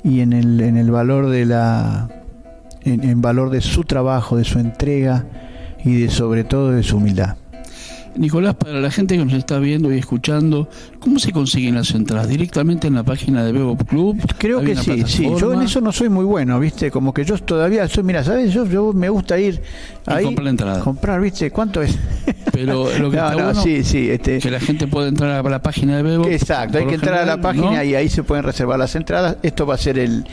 y 0.04 0.20
en 0.20 0.32
el, 0.32 0.60
en 0.60 0.76
el 0.76 0.90
valor 0.90 1.28
de 1.28 1.44
la 1.44 2.08
en, 2.82 3.04
en 3.04 3.20
valor 3.20 3.50
de 3.50 3.60
su 3.60 3.84
trabajo, 3.84 4.36
de 4.36 4.44
su 4.44 4.58
entrega 4.58 5.26
y 5.84 6.00
de 6.02 6.10
sobre 6.10 6.44
todo 6.44 6.70
de 6.72 6.82
su 6.82 6.96
humildad. 6.96 7.36
Nicolás, 8.16 8.54
para 8.54 8.80
la 8.80 8.90
gente 8.90 9.16
que 9.16 9.24
nos 9.24 9.34
está 9.34 9.58
viendo 9.58 9.92
y 9.92 9.98
escuchando, 9.98 10.68
¿cómo 11.00 11.18
se 11.18 11.32
consiguen 11.32 11.74
las 11.76 11.90
entradas? 11.92 12.28
¿Directamente 12.28 12.86
en 12.86 12.94
la 12.94 13.02
página 13.02 13.44
de 13.44 13.52
Bebop 13.52 13.82
Club? 13.88 14.18
Creo 14.38 14.60
¿Hay 14.60 14.66
que 14.66 14.76
sí, 14.76 15.02
sí. 15.06 15.28
Yo 15.38 15.52
en 15.52 15.62
eso 15.62 15.80
no 15.80 15.92
soy 15.92 16.08
muy 16.08 16.24
bueno, 16.24 16.58
¿viste? 16.60 16.90
Como 16.90 17.12
que 17.14 17.24
yo 17.24 17.36
todavía 17.38 17.86
soy, 17.88 18.04
mira, 18.04 18.24
¿sabes? 18.24 18.52
Yo, 18.52 18.66
yo 18.66 18.92
me 18.92 19.08
gusta 19.08 19.38
ir 19.38 19.60
Y 20.06 20.12
ahí. 20.12 20.24
comprar 20.24 20.44
la 20.44 20.50
entrada. 20.50 20.80
Comprar, 20.80 21.20
¿viste? 21.20 21.50
¿Cuánto 21.50 21.82
es? 21.82 21.96
Pero 22.52 22.84
lo 22.98 23.10
que 23.10 23.16
No, 23.18 23.24
está 23.28 23.30
no, 23.36 23.44
bueno 23.44 23.62
sí, 23.62 23.84
sí. 23.84 24.10
Este, 24.10 24.38
que 24.38 24.50
la 24.50 24.60
gente 24.60 24.86
puede 24.88 25.08
entrar 25.08 25.30
a 25.46 25.48
la 25.48 25.62
página 25.62 25.96
de 25.96 26.02
Bebop. 26.02 26.26
exacto, 26.28 26.78
hay 26.78 26.86
que 26.86 26.94
entrar 26.94 27.14
a 27.22 27.24
la 27.26 27.40
página 27.40 27.70
¿no? 27.72 27.84
y 27.84 27.94
ahí 27.94 28.08
se 28.08 28.22
pueden 28.24 28.44
reservar 28.44 28.78
las 28.78 28.94
entradas. 28.96 29.36
Esto 29.42 29.66
va 29.66 29.74
a 29.74 29.78
ser 29.78 29.98
el, 29.98 30.24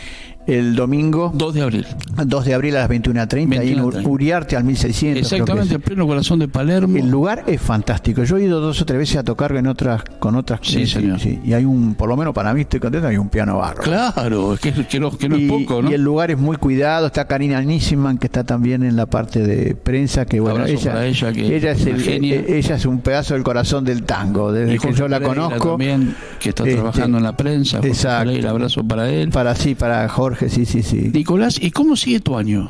el 0.48 0.75
domingo 0.75 1.32
2 1.34 1.54
de 1.54 1.62
abril. 1.62 1.88
2 2.24 2.46
de 2.46 2.54
abril 2.54 2.75
a 2.78 2.82
las 2.82 2.90
21.30, 2.90 3.60
ahí 3.60 3.72
en 3.74 3.80
21:30. 3.84 4.08
Uriarte 4.08 4.56
al 4.56 4.64
1600. 4.64 5.28
creo 5.28 5.30
que 5.30 5.42
Exactamente, 5.44 5.75
en 5.75 5.82
pleno 5.82 6.08
corazón 6.08 6.40
de 6.40 6.48
Palermo. 6.48 6.98
El 6.98 7.10
lugar 7.10 7.44
es 7.48 7.62
fantástico. 7.62 8.24
Yo 8.24 8.38
he 8.38 8.44
ido 8.44 8.60
dos 8.62 8.82
o 8.82 8.86
tres 8.86 9.00
veces 9.00 9.18
a 9.18 9.24
tocar 9.24 9.56
en 9.56 9.68
otras, 9.68 10.04
con 10.20 10.36
otras. 10.36 10.60
Sí, 10.64 10.84
eh, 10.84 10.88
señor. 10.88 11.20
Y 11.44 11.54
hay 11.54 11.66
un, 11.66 11.96
por 11.96 12.10
lo 12.10 12.16
menos 12.18 12.34
para 12.34 12.54
mí 12.54 12.62
estoy 12.62 12.80
contento, 12.80 13.08
hay 13.08 13.18
un 13.18 13.30
piano 13.30 13.58
barro. 13.58 13.84
Claro, 13.84 14.54
es 14.54 14.60
que, 14.60 14.74
que 14.74 15.00
no, 15.00 15.12
que 15.18 15.30
no 15.30 15.38
y, 15.38 15.46
es 15.46 15.50
poco, 15.52 15.82
¿no? 15.82 15.90
y 15.90 15.94
el 15.94 16.02
lugar 16.02 16.32
es 16.32 16.38
muy 16.38 16.58
cuidado. 16.58 17.08
Está 17.08 17.25
Karina 17.25 17.62
Nisman, 17.62 18.18
que 18.18 18.28
está 18.28 18.44
también 18.44 18.84
en 18.84 18.96
la 18.96 19.06
parte 19.06 19.40
de 19.46 19.75
prensa. 19.75 20.25
Que 20.25 20.40
bueno, 20.40 20.62
Abrazo 20.62 20.74
ella, 20.92 21.06
ella, 21.06 21.34
que 21.34 21.56
ella, 21.56 21.72
es 21.72 21.82
una 21.86 21.96
el- 21.96 22.02
genia. 22.02 22.36
eh, 22.36 22.46
ella 22.58 22.75
es 22.75 22.86
un 22.86 23.00
pedazo 23.00 23.34
del 23.34 23.44
corazón 23.44 23.84
del 23.84 24.04
tango. 24.04 24.52
Desde 24.52 24.78
que 24.78 24.94
yo 24.94 25.08
la 25.08 25.20
Pereira 25.20 25.44
conozco. 25.48 25.70
También, 25.72 26.16
que 26.40 26.50
está 26.50 26.64
Este, 26.64 26.75
trabajando 26.75 27.18
en 27.18 27.24
la 27.24 27.36
prensa. 27.36 27.78
Jorge 27.78 27.90
exacto. 27.90 28.30
Pereira, 28.30 28.50
abrazo 28.52 28.84
para 28.84 29.10
él. 29.10 29.30
Para 29.30 29.56
sí, 29.56 29.74
para 29.75 30.08
Jorge, 30.10 30.35
sí, 30.50 30.65
sí, 30.65 30.84
sí. 30.84 31.12
Nicolás, 31.13 31.58
¿y 31.62 31.72
cómo 31.72 31.96
sigue 31.96 32.20
tu 32.20 32.38
año? 32.38 32.70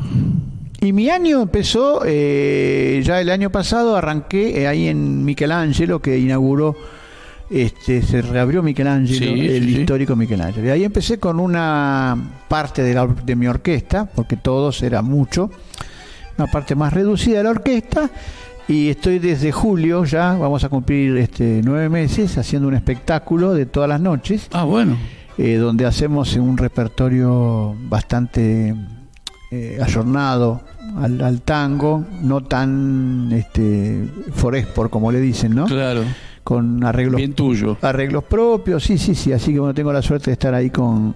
Y 0.82 0.94
mi 0.94 1.10
año 1.10 1.42
empezó, 1.42 2.02
eh, 2.06 3.02
ya 3.04 3.22
el 3.22 3.30
año 3.30 3.50
pasado 3.50 3.96
arranqué 3.96 4.62
eh, 4.62 4.68
ahí 4.68 4.88
en 4.88 5.24
Michelangelo, 5.26 6.00
que 6.02 6.18
inauguró, 6.20 6.76
este, 7.50 8.02
se 8.02 8.22
reabrió 8.22 8.62
Michelangelo, 8.62 9.18
Sí, 9.36 9.48
el 9.48 9.64
sí, 9.64 9.74
sí. 9.74 9.80
histórico 9.82 10.16
Michelangelo. 10.16 10.68
Y 10.68 10.70
ahí 10.70 10.84
empecé 10.84 11.18
con 11.20 11.40
una 11.40 12.16
parte 12.48 12.84
de, 12.84 12.94
la- 12.94 13.08
de 13.08 13.36
mi 13.36 13.48
orquesta, 13.48 14.06
porque 14.06 14.36
todos 14.38 14.84
era 14.84 15.02
mucho, 15.02 15.50
una 16.38 16.48
parte 16.48 16.76
más 16.76 16.92
reducida 16.94 17.38
de 17.40 17.44
la 17.46 17.50
orquesta. 17.52 18.10
Y 18.68 18.90
estoy 18.90 19.20
desde 19.20 19.52
julio 19.52 20.06
ya, 20.06 20.34
vamos 20.34 20.64
a 20.64 20.70
cumplir 20.70 21.18
este, 21.18 21.62
nueve 21.64 21.88
meses, 21.88 22.36
haciendo 22.38 22.68
un 22.68 22.74
espectáculo 22.74 23.54
de 23.54 23.68
todas 23.68 23.88
las 23.88 24.02
noches 24.02 24.48
Ah, 24.52 24.64
bueno. 24.64 24.98
Eh, 25.38 25.56
donde 25.56 25.86
hacemos 25.86 26.36
un 26.36 26.58
repertorio 26.58 27.76
bastante 27.90 28.76
eh, 29.52 29.80
ayornado 29.82 30.62
al, 30.98 31.22
al 31.22 31.42
tango, 31.42 32.06
no 32.22 32.42
tan 32.44 33.30
este, 33.34 34.08
forespor 34.34 34.90
como 34.90 35.12
le 35.12 35.20
dicen, 35.20 35.56
¿no? 35.56 35.66
Claro. 35.66 36.04
Con 36.44 36.84
arreglos 36.84 37.18
Bien 37.18 37.34
tuyo. 37.34 37.78
arreglos 37.82 38.24
propios, 38.26 38.84
sí, 38.84 38.98
sí, 38.98 39.16
sí. 39.16 39.34
Así 39.34 39.52
que 39.52 39.60
bueno, 39.60 39.74
tengo 39.74 39.92
la 39.92 40.02
suerte 40.02 40.26
de 40.28 40.34
estar 40.34 40.54
ahí 40.54 40.70
con 40.70 41.16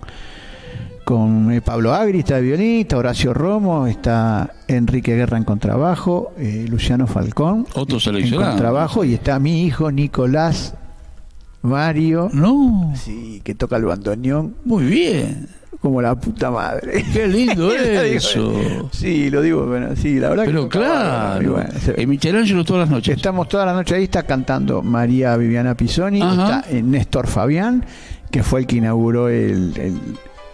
con 1.05 1.51
eh, 1.51 1.61
Pablo 1.61 1.91
Agri, 1.93 2.19
está 2.19 2.35
de 2.35 2.41
violinista, 2.43 2.95
Horacio 2.97 3.33
Romo, 3.33 3.87
está 3.87 4.53
Enrique 4.67 5.15
Guerra 5.15 5.37
en 5.37 5.43
contrabajo, 5.43 6.33
eh, 6.37 6.67
Luciano 6.69 7.07
Falcón 7.07 7.65
Otro 7.73 7.95
en 7.95 7.99
seleccionado. 8.01 8.51
contrabajo 8.51 9.03
y 9.03 9.15
está 9.15 9.39
mi 9.39 9.63
hijo 9.63 9.91
Nicolás 9.91 10.75
Mario, 11.61 12.29
No, 12.33 12.93
sí, 12.95 13.41
que 13.43 13.53
toca 13.55 13.75
el 13.77 13.83
bandoneón 13.85 14.55
muy 14.65 14.85
bien. 14.85 15.47
como 15.81 16.01
la 16.01 16.15
puta 16.15 16.51
madre. 16.51 17.03
Qué 17.13 17.27
lindo 17.27 17.71
eso. 17.75 18.89
Sí, 18.91 19.29
lo 19.29 19.41
digo, 19.41 19.65
bueno, 19.65 19.95
sí, 19.95 20.19
la 20.19 20.29
verdad 20.29 20.45
Pero 20.45 20.67
claro. 20.69 21.53
bueno, 21.53 21.69
En 21.95 22.09
Michelangelo 22.09 22.63
todas 22.65 22.81
las 22.81 22.89
noches. 22.89 23.15
Estamos 23.17 23.47
toda 23.49 23.65
la 23.65 23.73
noche 23.73 23.95
ahí, 23.95 24.03
está 24.03 24.23
cantando 24.23 24.81
María 24.81 25.35
Viviana 25.37 25.75
Pisoni, 25.75 26.21
Ajá. 26.21 26.61
está 26.65 26.81
Néstor 26.81 27.27
Fabián, 27.27 27.85
que 28.31 28.43
fue 28.43 28.61
el 28.61 28.67
que 28.67 28.77
inauguró 28.77 29.29
el, 29.29 29.73
el- 29.77 29.99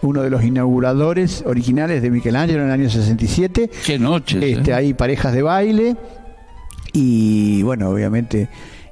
uno 0.02 0.22
de 0.22 0.30
los 0.30 0.44
inauguradores 0.44 1.42
originales 1.46 2.02
de 2.02 2.10
Michelangelo 2.10 2.60
en 2.60 2.66
el 2.66 2.72
año 2.72 2.90
67. 2.90 3.70
Qué 3.86 3.98
noches. 3.98 4.40
Este, 4.42 4.70
¿eh? 4.70 4.74
hay 4.74 4.94
parejas 4.94 5.32
de 5.32 5.42
baile 5.42 5.96
y 6.92 7.62
bueno, 7.62 7.88
obviamente 7.90 8.48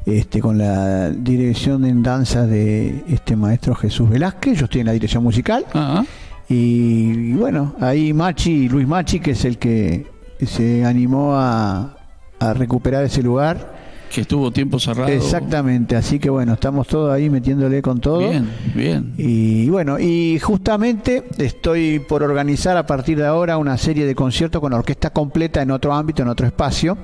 este, 0.06 0.40
con 0.40 0.58
la 0.58 1.10
dirección 1.10 1.84
en 1.84 2.02
danza 2.02 2.46
de 2.46 3.04
este 3.08 3.36
maestro 3.36 3.74
Jesús 3.74 4.08
Velázquez, 4.10 4.58
yo 4.58 4.64
estoy 4.64 4.80
en 4.82 4.86
la 4.88 4.92
dirección 4.92 5.22
musical. 5.22 5.64
Ah, 5.74 6.04
Y, 6.48 7.32
bueno, 7.32 7.74
ahí 7.80 8.12
Machi, 8.12 8.68
Luis 8.68 8.86
Machi, 8.86 9.18
que 9.20 9.30
es 9.30 9.44
el 9.46 9.56
que 9.58 10.06
se 10.44 10.84
animó 10.84 11.34
a, 11.34 11.96
a 12.38 12.52
recuperar 12.54 13.02
ese 13.04 13.22
lugar. 13.22 13.72
que 14.12 14.20
estuvo 14.20 14.50
tiempo 14.52 14.78
cerrado. 14.78 15.08
Exactamente, 15.08 15.96
así 15.96 16.18
que 16.18 16.28
bueno, 16.28 16.52
estamos 16.52 16.86
todos 16.86 17.10
ahí 17.12 17.30
metiéndole 17.30 17.80
con 17.80 17.98
todo. 18.00 18.18
Bien, 18.28 18.48
bien. 18.74 19.14
Y 19.16 19.70
bueno, 19.70 19.98
y 19.98 20.38
justamente 20.38 21.24
estoy 21.38 21.98
por 21.98 22.22
organizar 22.22 22.76
a 22.76 22.84
partir 22.86 23.16
de 23.18 23.26
ahora 23.26 23.56
una 23.56 23.78
serie 23.78 24.04
de 24.04 24.14
conciertos 24.14 24.60
con 24.60 24.72
orquesta 24.74 25.10
completa 25.10 25.62
en 25.62 25.70
otro 25.70 25.94
ámbito, 25.94 26.22
en 26.22 26.28
otro 26.28 26.46
espacio, 26.46 26.96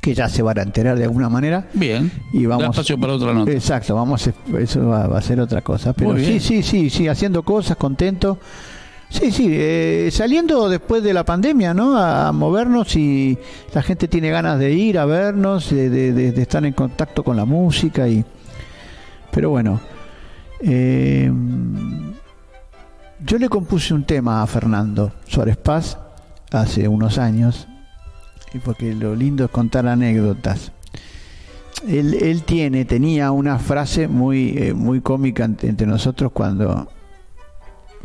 que 0.00 0.14
ya 0.14 0.28
se 0.28 0.42
van 0.42 0.58
a 0.58 0.62
enterar 0.62 0.96
de 0.98 1.04
alguna 1.04 1.28
manera. 1.28 1.68
Bien. 1.74 2.10
Y 2.32 2.46
vamos, 2.46 2.62
Da 2.64 2.70
espacio 2.70 2.98
para 2.98 3.12
otra 3.14 3.32
nota. 3.34 3.50
Exacto, 3.50 3.94
vamos 3.94 4.26
a- 4.26 4.58
eso 4.58 4.86
va, 4.88 5.06
va 5.06 5.18
a 5.18 5.22
ser 5.22 5.40
otra 5.40 5.60
cosa. 5.62 5.92
Pero 5.92 6.12
Muy 6.12 6.20
sí, 6.24 6.26
bien. 6.28 6.40
sí, 6.40 6.62
sí, 6.62 6.90
sí, 6.90 7.08
haciendo 7.08 7.42
cosas, 7.42 7.76
contento. 7.76 8.38
Sí, 9.10 9.32
sí, 9.32 9.48
eh, 9.50 10.08
saliendo 10.12 10.68
después 10.68 11.02
de 11.02 11.12
la 11.12 11.24
pandemia, 11.24 11.74
¿no? 11.74 11.96
A, 11.98 12.28
a 12.28 12.32
movernos 12.32 12.94
y 12.94 13.36
la 13.74 13.82
gente 13.82 14.06
tiene 14.06 14.30
ganas 14.30 14.58
de 14.58 14.72
ir 14.72 14.98
a 14.98 15.04
vernos, 15.04 15.68
de, 15.70 15.90
de- 15.90 16.12
de- 16.12 16.30
de 16.32 16.42
estar 16.42 16.64
en 16.64 16.72
contacto 16.72 17.24
con 17.24 17.36
la 17.36 17.44
música 17.44 18.06
y. 18.08 18.24
Pero 19.32 19.50
bueno, 19.50 19.80
eh, 20.60 21.30
yo 23.24 23.38
le 23.38 23.48
compuse 23.48 23.92
un 23.94 24.04
tema 24.04 24.42
a 24.42 24.46
Fernando 24.46 25.12
Suárez 25.26 25.56
Paz 25.56 25.98
hace 26.52 26.88
unos 26.88 27.18
años, 27.18 27.66
y 28.52 28.58
porque 28.58 28.94
lo 28.94 29.14
lindo 29.14 29.44
es 29.44 29.50
contar 29.50 29.86
anécdotas. 29.86 30.72
Él, 31.86 32.14
él 32.14 32.42
tiene, 32.42 32.84
tenía 32.84 33.30
una 33.30 33.58
frase 33.58 34.08
muy, 34.08 34.56
eh, 34.58 34.74
muy 34.74 35.00
cómica 35.00 35.44
entre 35.44 35.86
nosotros 35.86 36.32
cuando 36.32 36.88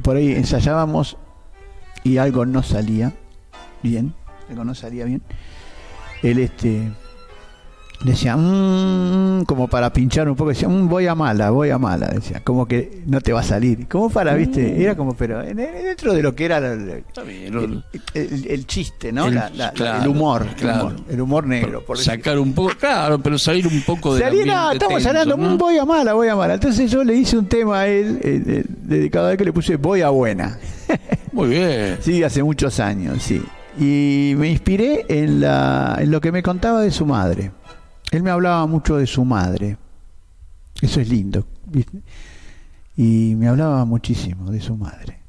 por 0.01 0.15
ahí 0.15 0.33
ensayábamos 0.33 1.17
y 2.03 2.17
algo 2.17 2.45
no 2.45 2.63
salía 2.63 3.13
bien, 3.83 4.13
algo 4.49 4.63
no 4.63 4.75
salía 4.75 5.05
bien. 5.05 5.21
Él 6.21 6.39
este 6.39 6.91
decía, 8.05 8.35
"Mm", 8.37 9.45
como 9.45 9.67
para 9.67 9.91
pinchar 9.91 10.27
un 10.29 10.35
poco, 10.35 10.49
decía, 10.49 10.67
"Mm, 10.69 10.87
voy 10.87 11.07
a 11.07 11.15
mala, 11.15 11.49
voy 11.49 11.69
a 11.69 11.77
mala, 11.77 12.07
decía, 12.07 12.41
como 12.43 12.67
que 12.67 13.01
no 13.05 13.21
te 13.21 13.33
va 13.33 13.41
a 13.41 13.43
salir. 13.43 13.87
Como 13.87 14.09
para, 14.09 14.33
viste, 14.35 14.81
era 14.81 14.95
como, 14.95 15.13
pero 15.15 15.41
en- 15.41 15.59
en- 15.59 15.83
dentro 15.83 16.13
de 16.13 16.21
lo 16.21 16.35
que 16.35 16.45
era 16.45 16.57
el, 16.57 17.03
el- 17.25 17.83
el- 18.13 18.47
el 18.49 18.67
chiste, 18.67 19.11
¿no? 19.11 19.27
El- 19.27 19.35
La- 19.35 19.49
la- 19.49 19.71
claro, 19.71 20.01
el 20.03 20.07
humor, 20.09 20.45
claro. 20.57 20.87
el 20.89 20.93
humor, 20.95 21.05
el 21.09 21.21
humor 21.21 21.47
negro. 21.47 21.85
Por 21.85 21.97
sacar 21.97 22.39
un 22.39 22.53
poco, 22.53 22.73
claro, 22.79 23.19
pero 23.19 23.37
salir 23.37 23.67
un 23.67 23.81
poco 23.81 24.15
de 24.15 24.21
Salí, 24.21 24.43
no, 24.45 24.71
estamos 24.71 25.05
hablando, 25.05 25.37
"Mm, 25.37 25.57
voy 25.57 25.77
a 25.77 25.85
mala, 25.85 26.13
voy 26.13 26.27
a 26.27 26.35
mala. 26.35 26.55
Entonces 26.55 26.89
yo 26.91 27.03
le 27.03 27.15
hice 27.15 27.37
un 27.37 27.45
tema 27.47 27.81
a 27.81 27.87
él, 27.87 28.19
eh, 28.23 28.43
eh, 28.45 28.63
dedicado 28.67 29.27
a 29.27 29.31
él, 29.31 29.37
que 29.37 29.45
le 29.45 29.53
puse 29.53 29.75
voy 29.77 30.01
a 30.01 30.09
buena. 30.09 30.57
Muy 31.31 31.49
bien. 31.49 31.97
Sí, 32.01 32.23
hace 32.23 32.43
muchos 32.43 32.79
años, 32.79 33.21
sí. 33.21 33.41
Y 33.77 34.35
me 34.37 34.49
inspiré 34.49 35.05
en, 35.09 35.41
la, 35.41 35.97
en 35.99 36.09
lo 36.11 36.21
que 36.21 36.31
me 36.31 36.41
contaba 36.41 36.81
de 36.81 36.91
su 36.91 37.05
madre. 37.05 37.51
Él 38.15 38.23
me 38.23 38.29
hablaba 38.31 38.65
mucho 38.65 38.97
de 38.97 39.07
su 39.07 39.25
madre. 39.25 39.77
Eso 40.81 41.01
es 41.01 41.09
lindo. 41.09 41.45
¿viste? 41.67 41.99
Y 42.97 43.33
me 43.35 43.47
hablaba 43.47 43.83
muchísimo 43.85 44.51
de 44.51 44.61
su 44.61 44.75
madre. 44.77 45.19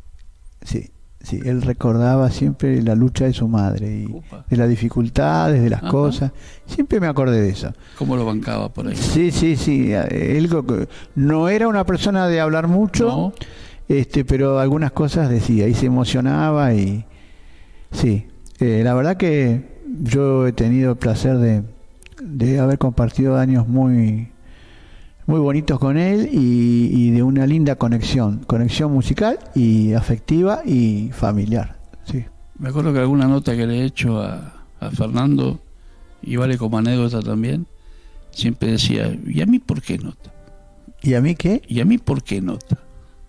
Sí, 0.62 0.90
sí. 1.21 1.40
Él 1.45 1.62
recordaba 1.62 2.31
siempre 2.31 2.81
la 2.83 2.95
lucha 2.95 3.25
de 3.25 3.33
su 3.33 3.49
madre 3.49 3.88
y 4.05 4.23
de 4.50 4.57
las 4.57 4.69
dificultades, 4.69 5.62
de 5.62 5.71
las 5.71 5.83
Ajá. 5.83 5.90
cosas. 5.90 6.33
Siempre 6.66 7.00
me 7.00 7.07
acordé 7.07 7.40
de 7.40 7.49
eso. 7.50 7.73
¿Cómo 7.99 8.16
lo 8.16 8.25
bancaba 8.25 8.69
por 8.69 8.87
ahí? 8.88 8.97
Sí, 8.97 9.31
sí, 9.31 9.57
sí. 9.57 9.93
Él 9.93 10.49
no 11.14 11.49
era 11.49 11.69
una 11.69 11.85
persona 11.85 12.28
de 12.28 12.40
hablar 12.40 12.69
mucho, 12.69 13.07
No. 13.09 13.33
este, 13.88 14.25
pero 14.25 14.59
algunas 14.61 14.93
cosas 14.93 15.28
decía 15.28 15.66
y 15.69 15.75
se 15.75 15.87
emocionaba 15.87 16.73
y 16.75 17.05
sí. 17.93 18.26
Eh, 18.59 18.83
la 18.85 18.94
verdad 18.94 19.16
que 19.16 19.77
yo 20.03 20.46
he 20.46 20.53
tenido 20.53 20.92
el 20.92 20.96
placer 20.96 21.37
de, 21.38 21.62
de 22.22 22.59
haber 22.61 22.79
compartido 22.79 23.37
años 23.37 23.68
muy 23.68 24.29
muy 25.26 25.40
bonitos 25.40 25.79
con 25.79 25.98
él 25.98 26.29
y, 26.33 26.90
y 26.92 27.11
de 27.11 27.22
una 27.22 27.46
linda 27.46 27.74
conexión, 27.74 28.44
conexión 28.46 28.92
musical 28.92 29.38
y 29.55 29.92
afectiva 29.92 30.62
y 30.64 31.11
familiar. 31.12 31.79
Sí. 32.05 32.24
Me 32.59 32.68
acuerdo 32.68 32.92
que 32.92 33.00
alguna 33.00 33.26
nota 33.26 33.57
que 33.57 33.66
le 33.66 33.81
he 33.81 33.85
hecho 33.85 34.22
a, 34.22 34.55
a 34.79 34.90
Fernando, 34.90 35.59
y 36.22 36.37
vale 36.37 36.57
como 36.59 36.79
anécdota 36.79 37.20
también, 37.20 37.66
siempre 38.31 38.70
decía, 38.72 39.18
¿y 39.26 39.40
a 39.40 39.46
mí 39.46 39.59
por 39.59 39.83
qué 39.83 39.98
nota? 39.98 40.33
¿Y 41.02 41.14
a 41.14 41.20
mí 41.20 41.35
qué? 41.35 41.62
¿Y 41.66 41.81
a 41.81 41.85
mí 41.85 41.98
por 41.98 42.22
qué 42.22 42.40
nota? 42.40 42.79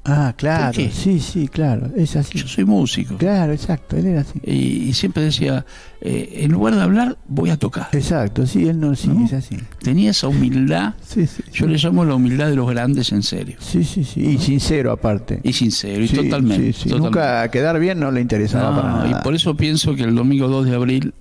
Ah, 0.10 0.34
claro, 0.38 0.74
sí, 0.92 1.20
sí, 1.20 1.50
claro, 1.50 1.92
es 1.98 2.16
así. 2.16 2.38
Yo 2.40 2.48
soy 2.48 2.64
músico. 2.64 3.18
Claro, 3.18 3.52
exacto, 3.52 3.98
él 3.98 4.06
era 4.08 4.22
así. 4.22 4.40
Y, 4.46 4.88
y 4.90 4.94
siempre 4.94 5.22
decía, 5.24 5.66
eh, 6.00 6.40
en 6.44 6.52
lugar 6.54 6.76
de 6.76 6.82
hablar, 6.82 7.18
voy 7.28 7.50
a 7.50 7.58
tocar. 7.58 7.90
Exacto, 7.92 8.48
sí, 8.48 8.68
él 8.70 8.80
no, 8.80 8.96
sí, 8.96 9.10
¿No? 9.10 9.26
es 9.26 9.34
así. 9.34 9.58
Tenía 9.82 10.12
esa 10.12 10.30
humildad, 10.30 10.94
Sí, 11.06 11.28
sí, 11.28 11.44
yo 11.52 11.66
sí. 11.66 11.72
le 11.74 11.78
llamo 11.78 12.06
la 12.06 12.16
humildad 12.16 12.48
de 12.50 12.56
los 12.56 12.70
grandes 12.70 13.12
en 13.12 13.22
serio. 13.22 13.58
Sí, 13.60 13.84
sí, 13.84 14.06
sí. 14.06 14.22
Y 14.22 14.38
sincero 14.38 14.94
aparte. 14.94 15.42
Y 15.44 15.52
sincero, 15.52 16.02
y 16.04 16.08
totalmente. 16.08 16.68
sí, 16.72 16.84
sí. 16.84 16.90
totalmente. 16.90 17.06
Nunca 17.20 17.52
quedar 17.52 17.78
bien 17.80 18.00
no 18.00 18.10
le 18.10 18.22
interesaba 18.22 18.70
No, 18.70 18.76
para 18.82 18.90
nada. 18.94 19.10
y 19.20 19.24
por 19.24 19.36
eso 19.36 19.58
pienso 19.58 19.94
que 19.96 20.04
el 20.04 20.16
domingo 20.16 20.48
2 20.48 20.68
de 20.68 20.76
abril 20.76 21.14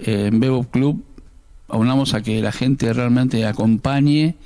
eh, 0.00 0.26
en 0.30 0.40
Bebo 0.40 0.64
Club 0.64 1.02
aunamos 1.68 2.12
a 2.12 2.20
que 2.22 2.40
la 2.42 2.52
gente 2.52 2.92
realmente 2.92 3.46
acompañe, 3.46 4.36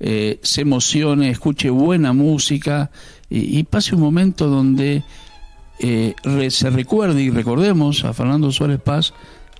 eh, 0.00 0.38
se 0.42 0.60
emocione, 0.60 1.30
escuche 1.30 1.70
buena 1.70 2.12
música 2.12 2.90
y, 3.30 3.62
pase 3.64 3.94
un 3.94 4.00
momento 4.00 4.46
donde 4.48 5.02
eh, 5.80 6.14
re- 6.24 6.50
se 6.50 6.70
recuerde 6.70 7.22
y 7.22 7.30
recordemos 7.30 8.04
a 8.04 8.12
Fernando 8.12 8.50
Suárez 8.50 8.80
Paz 8.80 9.12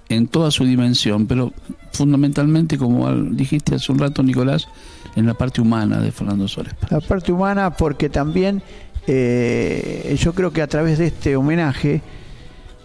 en 0.09 0.27
toda 0.27 0.51
su 0.51 0.65
dimensión, 0.65 1.27
pero 1.27 1.53
fundamentalmente, 1.93 2.79
como 2.79 3.13
dijiste 3.15 3.75
hace 3.75 3.93
un 3.93 3.99
rato, 3.99 4.23
Nicolás, 4.23 4.69
en 5.17 5.27
la 5.27 5.35
parte 5.35 5.61
humana 5.61 6.01
de 6.01 6.11
Fernando 6.13 6.49
Suárez 6.49 6.75
Paz. 6.75 6.91
La 6.91 7.01
parte 7.01 7.31
humana, 7.31 7.71
porque 7.77 8.09
también 8.09 8.63
eh, 9.07 10.17
yo 10.19 10.33
creo 10.35 10.51
que 10.53 10.63
a 10.63 10.67
través 10.67 10.99
de 10.99 11.09
este 11.09 11.37
homenaje, 11.37 12.01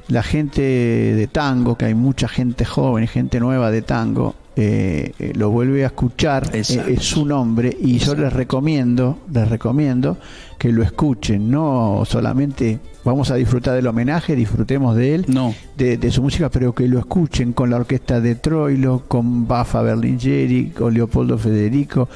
la 0.09 0.21
gente 0.21 0.61
de 0.61 1.27
tango, 1.27 1.77
que 1.77 1.85
hay 1.85 1.95
mucha 1.95 2.27
gente 2.27 2.65
joven, 2.65 3.07
gente 3.07 3.39
nueva 3.39 3.71
de 3.71 3.81
tango, 3.81 4.35
eh, 4.55 5.11
eh, 5.17 5.33
lo 5.35 5.49
vuelve 5.49 5.83
a 5.83 5.87
escuchar 5.87 6.49
eh, 6.53 6.59
Exacto. 6.59 6.91
es 6.91 7.03
su 7.03 7.25
nombre 7.25 7.75
y 7.79 7.97
yo 7.97 8.13
les 8.13 8.31
recomiendo, 8.31 9.17
les 9.31 9.47
recomiendo 9.47 10.17
que 10.59 10.71
lo 10.71 10.83
escuchen, 10.83 11.49
no 11.49 12.03
solamente 12.05 12.79
vamos 13.03 13.31
a 13.31 13.35
disfrutar 13.35 13.75
del 13.75 13.87
homenaje, 13.87 14.35
disfrutemos 14.35 14.95
de 14.95 15.15
él, 15.15 15.25
No, 15.27 15.53
de, 15.75 15.97
de 15.97 16.11
su 16.11 16.21
música, 16.21 16.49
pero 16.49 16.73
que 16.73 16.87
lo 16.87 16.99
escuchen 16.99 17.53
con 17.53 17.69
la 17.69 17.77
orquesta 17.77 18.21
de 18.21 18.35
Troilo, 18.35 19.03
con 19.07 19.47
Bafa 19.47 19.81
Berlingeri, 19.81 20.69
con 20.69 20.93
Leopoldo 20.93 21.37
Federico, 21.37 22.07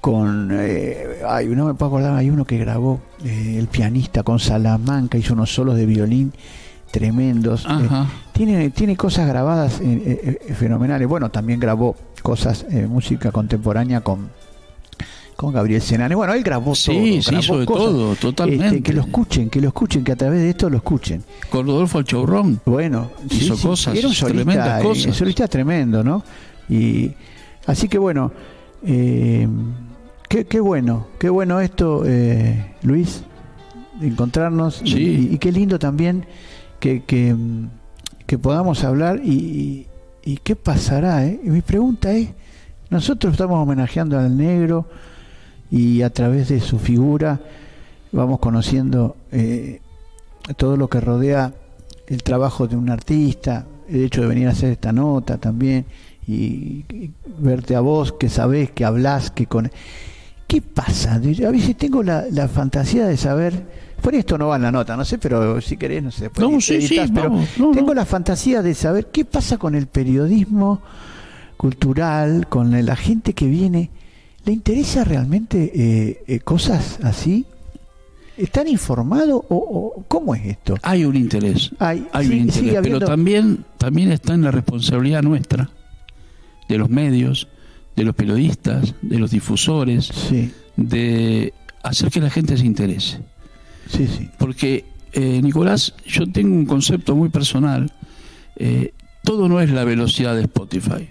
con. 0.00 0.50
Eh, 0.52 1.22
ay, 1.26 1.46
no 1.48 1.66
me 1.66 1.74
puedo 1.74 1.88
acordar, 1.88 2.16
hay 2.16 2.30
uno 2.30 2.44
que 2.44 2.58
grabó, 2.58 3.00
eh, 3.24 3.56
el 3.58 3.66
pianista 3.66 4.22
con 4.22 4.38
Salamanca, 4.38 5.18
hizo 5.18 5.34
unos 5.34 5.52
solos 5.52 5.76
de 5.76 5.86
violín 5.86 6.32
tremendos. 6.90 7.66
Eh, 7.68 7.88
tiene, 8.32 8.70
tiene 8.70 8.96
cosas 8.96 9.26
grabadas 9.28 9.80
eh, 9.80 9.84
eh, 9.84 10.38
eh, 10.48 10.54
fenomenales. 10.54 11.06
Bueno, 11.08 11.30
también 11.30 11.60
grabó 11.60 11.96
cosas, 12.22 12.64
eh, 12.70 12.86
música 12.88 13.30
contemporánea 13.32 14.00
con. 14.00 14.30
Con 15.36 15.52
Gabriel 15.52 15.80
Senane. 15.80 16.16
Bueno, 16.16 16.34
él 16.34 16.42
grabó 16.42 16.72
todo. 16.72 16.74
Sí, 16.74 17.22
sí, 17.22 17.30
grabó 17.30 17.64
cosas. 17.64 17.84
todo, 17.84 18.14
totalmente. 18.16 18.66
Este, 18.66 18.82
que 18.82 18.92
lo 18.92 19.02
escuchen, 19.02 19.48
que 19.48 19.60
lo 19.60 19.68
escuchen, 19.68 20.02
que 20.02 20.10
a 20.10 20.16
través 20.16 20.40
de 20.40 20.50
esto 20.50 20.68
lo 20.68 20.78
escuchen. 20.78 21.22
Con 21.48 21.64
Rodolfo 21.64 21.98
Alchaurrón. 21.98 22.60
Bueno, 22.66 23.12
Hizo 23.30 23.56
cosas, 23.56 23.94
era 23.96 24.08
un 24.08 24.14
solista, 24.14 24.80
cosas. 24.82 25.06
un 25.06 25.14
solista 25.14 25.46
tremendo, 25.46 26.02
¿no? 26.02 26.24
Y 26.68 27.12
así 27.66 27.86
que 27.88 27.98
bueno, 27.98 28.32
eh, 28.84 29.46
qué, 30.28 30.44
qué 30.46 30.58
bueno, 30.58 31.06
qué 31.20 31.28
bueno 31.30 31.60
esto, 31.60 32.02
eh, 32.04 32.72
Luis, 32.82 33.22
de 34.00 34.08
encontrarnos 34.08 34.82
Sí. 34.84 35.28
y, 35.30 35.34
y 35.36 35.38
qué 35.38 35.52
lindo 35.52 35.78
también 35.78 36.26
que, 36.80 37.02
que, 38.26 38.38
podamos 38.38 38.84
hablar 38.84 39.20
y, 39.24 39.86
y- 40.24 40.36
qué 40.38 40.56
pasará. 40.56 41.26
Eh? 41.26 41.40
Y 41.42 41.50
mi 41.50 41.60
pregunta 41.62 42.12
es, 42.12 42.28
nosotros 42.90 43.32
estamos 43.32 43.58
homenajeando 43.62 44.18
al 44.18 44.36
negro 44.36 44.86
y 45.70 46.02
a 46.02 46.10
través 46.10 46.48
de 46.48 46.60
su 46.60 46.78
figura 46.78 47.40
vamos 48.12 48.38
conociendo 48.38 49.16
eh, 49.32 49.80
todo 50.56 50.76
lo 50.76 50.88
que 50.88 51.00
rodea 51.00 51.52
el 52.06 52.22
trabajo 52.22 52.66
de 52.66 52.76
un 52.76 52.88
artista, 52.88 53.66
el 53.88 54.04
hecho 54.04 54.22
de 54.22 54.28
venir 54.28 54.48
a 54.48 54.52
hacer 54.52 54.72
esta 54.72 54.92
nota 54.92 55.36
también 55.38 55.84
y, 56.26 56.84
y 56.88 57.10
verte 57.38 57.74
a 57.76 57.80
vos 57.80 58.12
que 58.12 58.28
sabés, 58.28 58.70
que 58.70 58.84
hablás, 58.84 59.30
que 59.30 59.46
con... 59.46 59.70
¿Qué 60.46 60.62
pasa? 60.62 61.16
A 61.16 61.18
veces 61.18 61.76
tengo 61.76 62.02
la, 62.02 62.24
la 62.30 62.48
fantasía 62.48 63.06
de 63.06 63.18
saber, 63.18 63.66
por 64.00 64.14
esto 64.14 64.38
no 64.38 64.48
va 64.48 64.56
en 64.56 64.62
la 64.62 64.72
nota, 64.72 64.96
no 64.96 65.04
sé, 65.04 65.18
pero 65.18 65.60
si 65.60 65.76
querés, 65.76 66.02
no 66.02 66.10
sé, 66.10 66.30
No, 66.38 66.60
sí, 66.60 66.80
sí, 66.80 66.94
editas, 66.94 67.10
pero 67.12 67.30
vamos, 67.30 67.48
no, 67.58 67.70
tengo 67.72 67.88
no. 67.88 67.94
la 67.94 68.04
fantasía 68.04 68.62
de 68.62 68.74
saber 68.74 69.06
qué 69.06 69.24
pasa 69.24 69.58
con 69.58 69.74
el 69.74 69.86
periodismo 69.86 70.82
cultural, 71.56 72.46
con 72.48 72.84
la 72.84 72.96
gente 72.96 73.34
que 73.34 73.46
viene, 73.46 73.90
¿le 74.44 74.52
interesa 74.52 75.04
realmente 75.04 75.72
eh, 75.74 76.24
eh, 76.26 76.40
cosas 76.40 77.00
así? 77.02 77.44
¿Están 78.38 78.68
informados 78.68 79.42
o, 79.48 80.04
cómo 80.06 80.34
es 80.34 80.46
esto? 80.46 80.76
Hay 80.82 81.04
un 81.04 81.16
interés. 81.16 81.72
Hay, 81.80 82.06
un 82.14 82.32
interés, 82.32 82.78
pero 82.82 83.00
también, 83.00 83.64
también 83.78 84.12
está 84.12 84.34
en 84.34 84.42
la 84.42 84.52
responsabilidad 84.52 85.22
nuestra, 85.22 85.68
de 86.68 86.78
los 86.78 86.88
medios, 86.88 87.48
de 87.96 88.04
los 88.04 88.14
periodistas, 88.14 88.94
de 89.02 89.18
los 89.18 89.32
difusores, 89.32 90.12
de 90.76 91.52
hacer 91.82 92.10
que 92.10 92.20
la 92.20 92.30
gente 92.30 92.56
se 92.56 92.64
interese. 92.64 93.20
Sí, 93.88 94.06
sí. 94.06 94.28
Porque, 94.38 94.84
eh, 95.12 95.40
Nicolás, 95.42 95.94
yo 96.06 96.30
tengo 96.30 96.54
un 96.54 96.66
concepto 96.66 97.16
muy 97.16 97.28
personal. 97.28 97.92
Eh, 98.56 98.92
todo 99.22 99.48
no 99.48 99.60
es 99.60 99.70
la 99.70 99.84
velocidad 99.84 100.34
de 100.34 100.42
Spotify. 100.42 101.08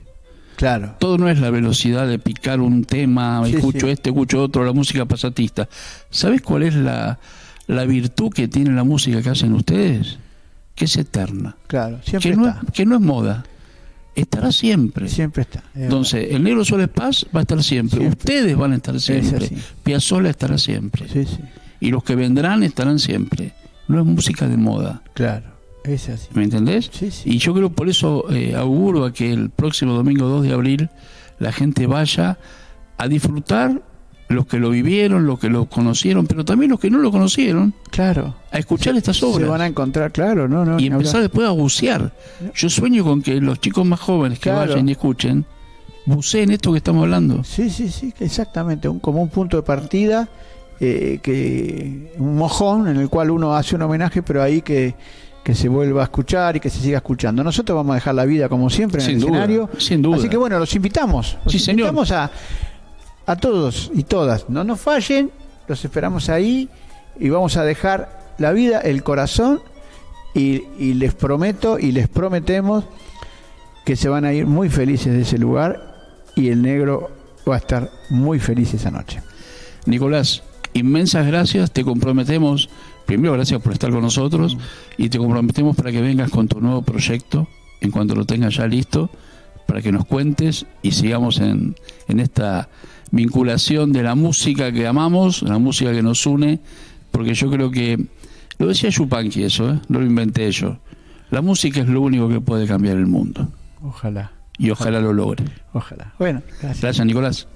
Claro. 0.58 0.96
Todo 0.98 1.20
no 1.20 1.30
es 1.30 1.40
la 1.40 1.52
velocidad 1.52 2.08
de 2.08 2.18
picar 2.18 2.62
un 2.62 2.84
tema, 2.84 3.44
escucho 3.48 3.88
este, 3.88 4.10
escucho 4.10 4.42
otro, 4.42 4.66
la 4.66 4.74
música 4.74 5.06
pasatista. 5.06 5.70
¿Sabes 6.10 6.42
cuál 6.42 6.64
es 6.64 6.74
la, 6.74 7.20
la 7.68 7.86
virtud 7.86 8.32
que 8.32 8.48
tiene 8.48 8.72
la 8.72 8.84
música 8.84 9.22
que 9.22 9.30
hacen 9.30 9.54
ustedes? 9.54 10.18
Que 10.74 10.86
es 10.86 10.98
eterna. 10.98 11.56
Claro, 11.68 12.00
siempre 12.04 12.32
que 12.32 12.38
no 12.38 12.48
está. 12.48 12.62
Es, 12.66 12.74
que 12.74 12.86
no 12.88 12.96
es 12.96 13.02
moda. 13.02 13.46
Estará 14.16 14.52
siempre. 14.52 15.08
Siempre 15.10 15.44
está. 15.44 15.64
Entonces, 15.76 16.30
el 16.32 16.44
Negro 16.44 16.66
Suárez 16.66 16.90
Paz 16.90 17.28
va 17.36 17.42
a 17.42 17.44
estar 17.44 17.64
siempre. 17.64 18.08
Ustedes 18.08 18.58
van 18.58 18.72
a 18.72 18.78
estar 18.78 19.00
siempre. 19.00 19.52
Piazzolla 19.84 20.32
estará 20.32 20.58
siempre. 20.58 21.08
Sí, 21.08 21.26
sí. 21.26 21.38
Y 21.80 21.92
los 21.92 22.04
que 22.04 22.16
vendrán 22.16 22.64
estarán 22.64 23.00
siempre. 23.00 23.54
No 23.88 24.00
es 24.00 24.06
música 24.06 24.48
de 24.48 24.58
moda. 24.58 25.02
Claro. 25.14 25.46
Es 25.84 26.10
así. 26.10 26.28
¿Me 26.34 26.44
entendés? 26.44 26.90
Sí, 26.92 27.12
sí. 27.12 27.30
Y 27.30 27.38
yo 27.38 27.54
creo 27.54 27.70
por 27.70 27.88
eso 27.88 28.30
eh, 28.32 28.56
auguro 28.56 29.06
a 29.06 29.14
que 29.14 29.32
el 29.32 29.50
próximo 29.50 29.94
domingo 29.94 30.28
2 30.28 30.44
de 30.44 30.54
abril 30.54 30.90
la 31.40 31.52
gente 31.52 31.88
vaya 31.88 32.38
a 32.98 33.08
disfrutar 33.08 33.82
los 34.30 34.46
que 34.46 34.60
lo 34.60 34.70
vivieron, 34.70 35.26
los 35.26 35.40
que 35.40 35.50
lo 35.50 35.66
conocieron, 35.66 36.28
pero 36.28 36.44
también 36.44 36.72
los 36.72 36.80
que 36.80 36.90
no 36.90 36.98
lo 36.98 37.12
conocieron. 37.12 37.74
Claro. 37.92 38.36
A 38.52 38.60
escuchar 38.60 38.96
estas 38.96 39.22
obras. 39.24 39.44
Se 39.44 39.50
van 39.50 39.62
a 39.62 39.68
encontrar, 39.68 40.12
claro, 40.12 40.48
no, 40.48 40.66
no. 40.66 40.80
Y 40.80 40.88
empezar 40.88 41.22
después 41.22 41.48
a 41.48 41.52
bucear. 41.52 42.14
Yo 42.54 42.70
sueño 42.70 43.04
con 43.04 43.22
que 43.22 43.40
los 43.40 43.60
chicos 43.62 43.86
más 43.86 44.00
jóvenes 44.00 44.40
que 44.40 44.50
vayan 44.50 44.90
y 44.90 44.94
escuchen, 44.94 45.46
buceen 46.06 46.52
esto 46.52 46.72
que 46.72 46.78
estamos 46.80 47.04
hablando. 47.04 47.44
Sí, 47.44 47.70
sí, 47.70 47.90
sí, 47.90 48.14
exactamente. 48.20 48.90
Un, 48.90 49.00
como 49.00 49.22
un 49.22 49.30
punto 49.30 49.56
de 49.58 49.64
partida, 49.64 50.28
eh, 50.80 51.20
que 51.22 52.14
un 52.18 52.38
mojón 52.38 52.88
en 52.88 52.98
el 52.98 53.10
cual 53.10 53.32
uno 53.32 53.56
hace 53.56 53.76
un 53.76 53.82
homenaje, 53.82 54.22
pero 54.22 54.42
ahí 54.44 54.62
que 54.62 54.96
que 55.48 55.56
se 55.56 55.70
vuelva 55.70 56.02
a 56.02 56.04
escuchar 56.04 56.58
y 56.58 56.60
que 56.60 56.70
se 56.70 56.82
siga 56.82 56.98
escuchando. 56.98 57.42
Nosotros 57.42 57.74
vamos 57.74 57.94
a 57.94 57.96
dejar 57.96 58.16
la 58.16 58.26
vida 58.26 58.50
como 58.50 58.70
siempre 58.70 59.02
en 59.02 59.12
el 59.12 59.18
escenario. 59.20 59.70
Sin 59.78 60.02
duda. 60.02 60.18
Así 60.18 60.28
que 60.28 60.36
bueno, 60.36 60.60
los 60.60 60.76
invitamos. 60.76 61.38
Los 61.46 61.70
invitamos 61.70 62.12
a, 62.12 62.30
a 63.26 63.36
todos 63.38 63.90
y 63.94 64.04
todas. 64.04 64.50
No 64.50 64.66
nos 64.66 64.82
fallen, 64.82 65.32
los 65.70 65.86
esperamos 65.86 66.28
ahí 66.28 66.68
y 67.18 67.30
vamos 67.30 67.56
a 67.56 67.64
dejar 67.64 68.34
la 68.38 68.52
vida, 68.52 68.82
el 68.82 69.04
corazón 69.04 69.62
y, 70.34 70.64
y 70.78 70.96
les 70.96 71.14
prometo 71.14 71.80
y 71.80 71.94
les 71.94 72.10
prometemos 72.10 72.84
que 73.86 73.96
se 73.96 74.10
van 74.10 74.26
a 74.26 74.34
ir 74.34 74.46
muy 74.46 74.68
felices 74.68 75.14
de 75.14 75.22
ese 75.22 75.38
lugar 75.38 75.96
y 76.36 76.50
el 76.50 76.62
negro 76.62 77.10
va 77.50 77.56
a 77.56 77.60
estar 77.60 77.90
muy 78.10 78.40
feliz 78.40 78.74
esa 78.74 78.92
noche. 78.92 79.22
Nicolás, 79.86 80.44
inmensas 80.80 81.28
gracias, 81.28 81.72
te 81.72 81.84
comprometemos 81.84 82.70
primero 83.06 83.34
gracias 83.34 83.62
por 83.62 83.74
estar 83.74 83.90
con 83.90 84.02
nosotros 84.02 84.58
y 84.98 85.10
te 85.10 85.18
comprometemos 85.18 85.76
para 85.76 85.92
que 85.92 86.02
vengas 86.02 86.30
con 86.30 86.48
tu 86.48 86.60
nuevo 86.62 86.82
proyecto 86.82 87.48
en 87.82 87.92
cuanto 87.92 88.16
lo 88.16 88.26
tengas 88.26 88.56
ya 88.56 88.68
listo, 88.68 89.10
para 89.66 89.82
que 89.82 89.92
nos 89.92 90.06
cuentes 90.06 90.66
y 90.82 90.92
sigamos 90.92 91.40
en, 91.40 91.76
en 92.08 92.20
esta 92.20 92.70
vinculación 93.12 93.94
de 93.94 94.04
la 94.04 94.16
música 94.16 94.72
que 94.72 94.88
amamos, 94.88 95.42
la 95.44 95.58
música 95.58 95.92
que 95.92 96.02
nos 96.02 96.26
une, 96.26 96.60
porque 97.12 97.34
yo 97.34 97.50
creo 97.50 97.72
que, 97.72 98.04
lo 98.58 98.68
decía 98.68 98.90
Yupanqui 98.90 99.44
eso, 99.44 99.72
¿eh? 99.72 99.80
no 99.88 100.00
lo 100.00 100.06
inventé 100.06 100.52
yo, 100.52 100.78
la 101.30 101.42
música 101.42 101.82
es 101.82 101.88
lo 101.88 102.02
único 102.02 102.30
que 102.30 102.42
puede 102.42 102.68
cambiar 102.68 102.98
el 102.98 103.08
mundo. 103.08 103.48
Ojalá. 103.84 104.32
Y 104.58 104.72
ojalá, 104.72 105.00
lo 105.00 105.14
logre. 105.14 105.46
Ojalá. 105.74 106.14
Bueno, 106.18 106.42
gracias. 106.62 106.82
Gracias, 106.82 107.06
Nicolás. 107.06 107.48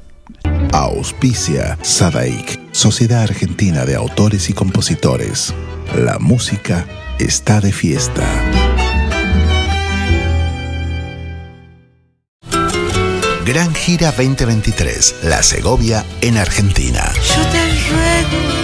Auspicia 0.72 1.78
Sadaik, 1.82 2.60
Sociedad 2.72 3.24
Argentina 3.24 3.86
de 3.86 3.96
Autores 3.96 4.50
y 4.50 4.54
Compositores. 4.54 5.54
La 5.96 6.20
música 6.20 6.86
está 7.20 7.60
de 7.60 7.72
fiesta. 7.72 8.28
Gran 13.46 13.74
Gira 13.76 14.12
2023, 14.12 15.16
La 15.24 15.44
Segovia 15.44 16.06
en 16.22 16.38
Argentina. 16.38 17.12
Yo 17.16 17.46
te 17.52 17.66
ruego 17.90 18.62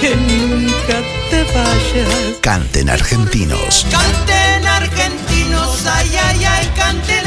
que 0.00 0.16
nunca 0.16 1.00
te 1.30 1.44
vayas. 1.54 2.38
Canten 2.40 2.90
argentinos. 2.90 3.86
Canten 3.90 4.66
argentinos, 4.66 5.86
ay, 5.86 6.10
ay, 6.16 6.44
ay, 6.44 6.70
canten 6.74 7.20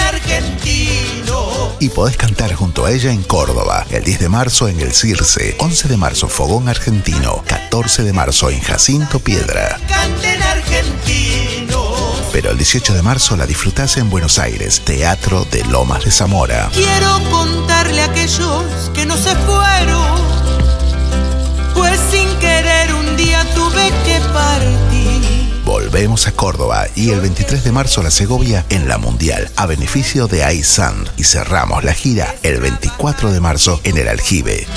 y 1.79 1.89
podés 1.89 2.17
cantar 2.17 2.53
junto 2.53 2.85
a 2.85 2.91
ella 2.91 3.11
en 3.11 3.23
Córdoba, 3.23 3.85
el 3.89 4.03
10 4.03 4.19
de 4.19 4.29
marzo 4.29 4.67
en 4.67 4.79
el 4.79 4.93
Circe, 4.93 5.55
11 5.59 5.87
de 5.87 5.97
marzo 5.97 6.27
Fogón 6.27 6.69
Argentino, 6.69 7.43
14 7.47 8.03
de 8.03 8.13
marzo 8.13 8.49
en 8.49 8.61
Jacinto 8.61 9.19
Piedra. 9.19 9.79
Canten 9.87 10.41
argentino. 10.41 11.93
Pero 12.31 12.51
el 12.51 12.57
18 12.57 12.93
de 12.93 13.01
marzo 13.01 13.37
la 13.37 13.45
disfrutás 13.45 13.97
en 13.97 14.09
Buenos 14.09 14.39
Aires, 14.39 14.81
Teatro 14.83 15.45
de 15.51 15.63
Lomas 15.65 16.03
de 16.03 16.11
Zamora. 16.11 16.69
Quiero 16.73 17.19
contarle 17.29 18.01
a 18.01 18.05
aquellos 18.05 18.91
que 18.93 19.05
no 19.05 19.15
se 19.17 19.35
fueron, 19.35 20.12
Volvemos 26.03 26.27
a 26.27 26.33
Córdoba 26.33 26.85
y 26.97 27.11
el 27.11 27.21
23 27.21 27.63
de 27.63 27.71
marzo 27.71 28.03
la 28.03 28.11
Segovia 28.11 28.65
en 28.67 28.89
la 28.89 28.97
Mundial 28.97 29.49
a 29.55 29.67
beneficio 29.67 30.27
de 30.27 30.53
iSand 30.53 31.07
y 31.15 31.23
cerramos 31.23 31.85
la 31.85 31.93
gira 31.93 32.35
el 32.43 32.59
24 32.59 33.31
de 33.31 33.39
marzo 33.39 33.79
en 33.85 33.97
el 33.97 34.09
Aljibe. 34.09 34.67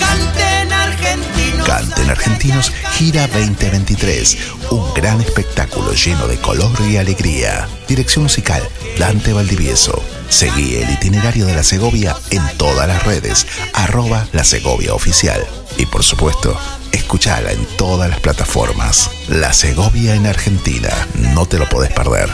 Canten 1.67 2.11
argentinos, 2.11 2.71
gira 2.93 3.27
2023. 3.27 4.39
Un 4.71 4.95
gran 4.95 5.21
espectáculo 5.21 5.95
lleno 5.95 6.29
de 6.29 6.37
color 6.37 6.81
y 6.89 6.97
alegría. 6.97 7.67
Dirección 7.89 8.23
musical, 8.23 8.62
Dante 8.97 9.33
Valdivieso. 9.33 10.01
Seguí 10.29 10.77
el 10.77 10.91
itinerario 10.91 11.47
de 11.47 11.55
la 11.55 11.62
Segovia 11.62 12.17
en 12.31 12.43
todas 12.59 12.89
las 12.89 13.05
redes, 13.05 13.47
arroba 13.73 14.27
la 14.33 14.45
Segovia 14.45 14.95
Oficial. 14.95 15.45
Y 15.79 15.87
por 15.87 16.03
supuesto, 16.03 16.59
escuchala 16.93 17.53
en 17.53 17.65
todas 17.77 18.11
las 18.11 18.21
plataformas. 18.21 19.11
La 19.29 19.53
Segovia 19.53 20.15
en 20.15 20.27
Argentina, 20.27 20.91
no 21.35 21.47
te 21.47 21.59
lo 21.59 21.69
podés 21.69 21.93
perder. 21.93 22.29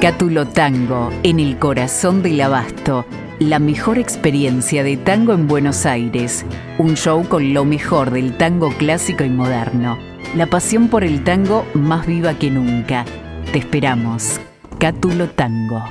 Cátulo 0.00 0.48
Tango, 0.48 1.10
en 1.22 1.38
el 1.38 1.60
corazón 1.60 2.22
del 2.22 2.40
abasto. 2.40 3.06
La 3.38 3.60
mejor 3.60 3.98
experiencia 3.98 4.82
de 4.82 4.96
tango 4.96 5.32
en 5.32 5.46
Buenos 5.46 5.86
Aires. 5.86 6.44
Un 6.78 6.96
show 6.96 7.26
con 7.28 7.54
lo 7.54 7.64
mejor 7.64 8.10
del 8.10 8.36
tango 8.36 8.70
clásico 8.76 9.22
y 9.22 9.30
moderno. 9.30 10.11
La 10.34 10.46
pasión 10.46 10.88
por 10.88 11.04
el 11.04 11.24
tango 11.24 11.66
más 11.74 12.06
viva 12.06 12.34
que 12.34 12.50
nunca. 12.50 13.04
Te 13.52 13.58
esperamos. 13.58 14.40
Cátulo 14.78 15.28
Tango. 15.28 15.84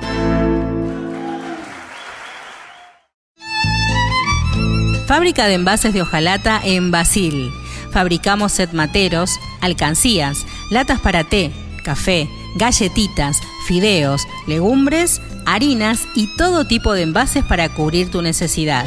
Fábrica 5.06 5.46
de 5.46 5.54
envases 5.54 5.92
de 5.92 6.02
hojalata 6.02 6.60
en 6.64 6.90
Basil. 6.90 7.50
Fabricamos 7.92 8.52
set 8.52 8.72
materos, 8.72 9.38
alcancías, 9.60 10.46
latas 10.70 11.00
para 11.00 11.24
té, 11.24 11.52
café, 11.84 12.28
galletitas, 12.56 13.38
fideos, 13.66 14.26
legumbres, 14.46 15.20
harinas 15.46 16.06
y 16.14 16.34
todo 16.36 16.66
tipo 16.66 16.94
de 16.94 17.02
envases 17.02 17.44
para 17.44 17.68
cubrir 17.68 18.10
tu 18.10 18.22
necesidad. 18.22 18.86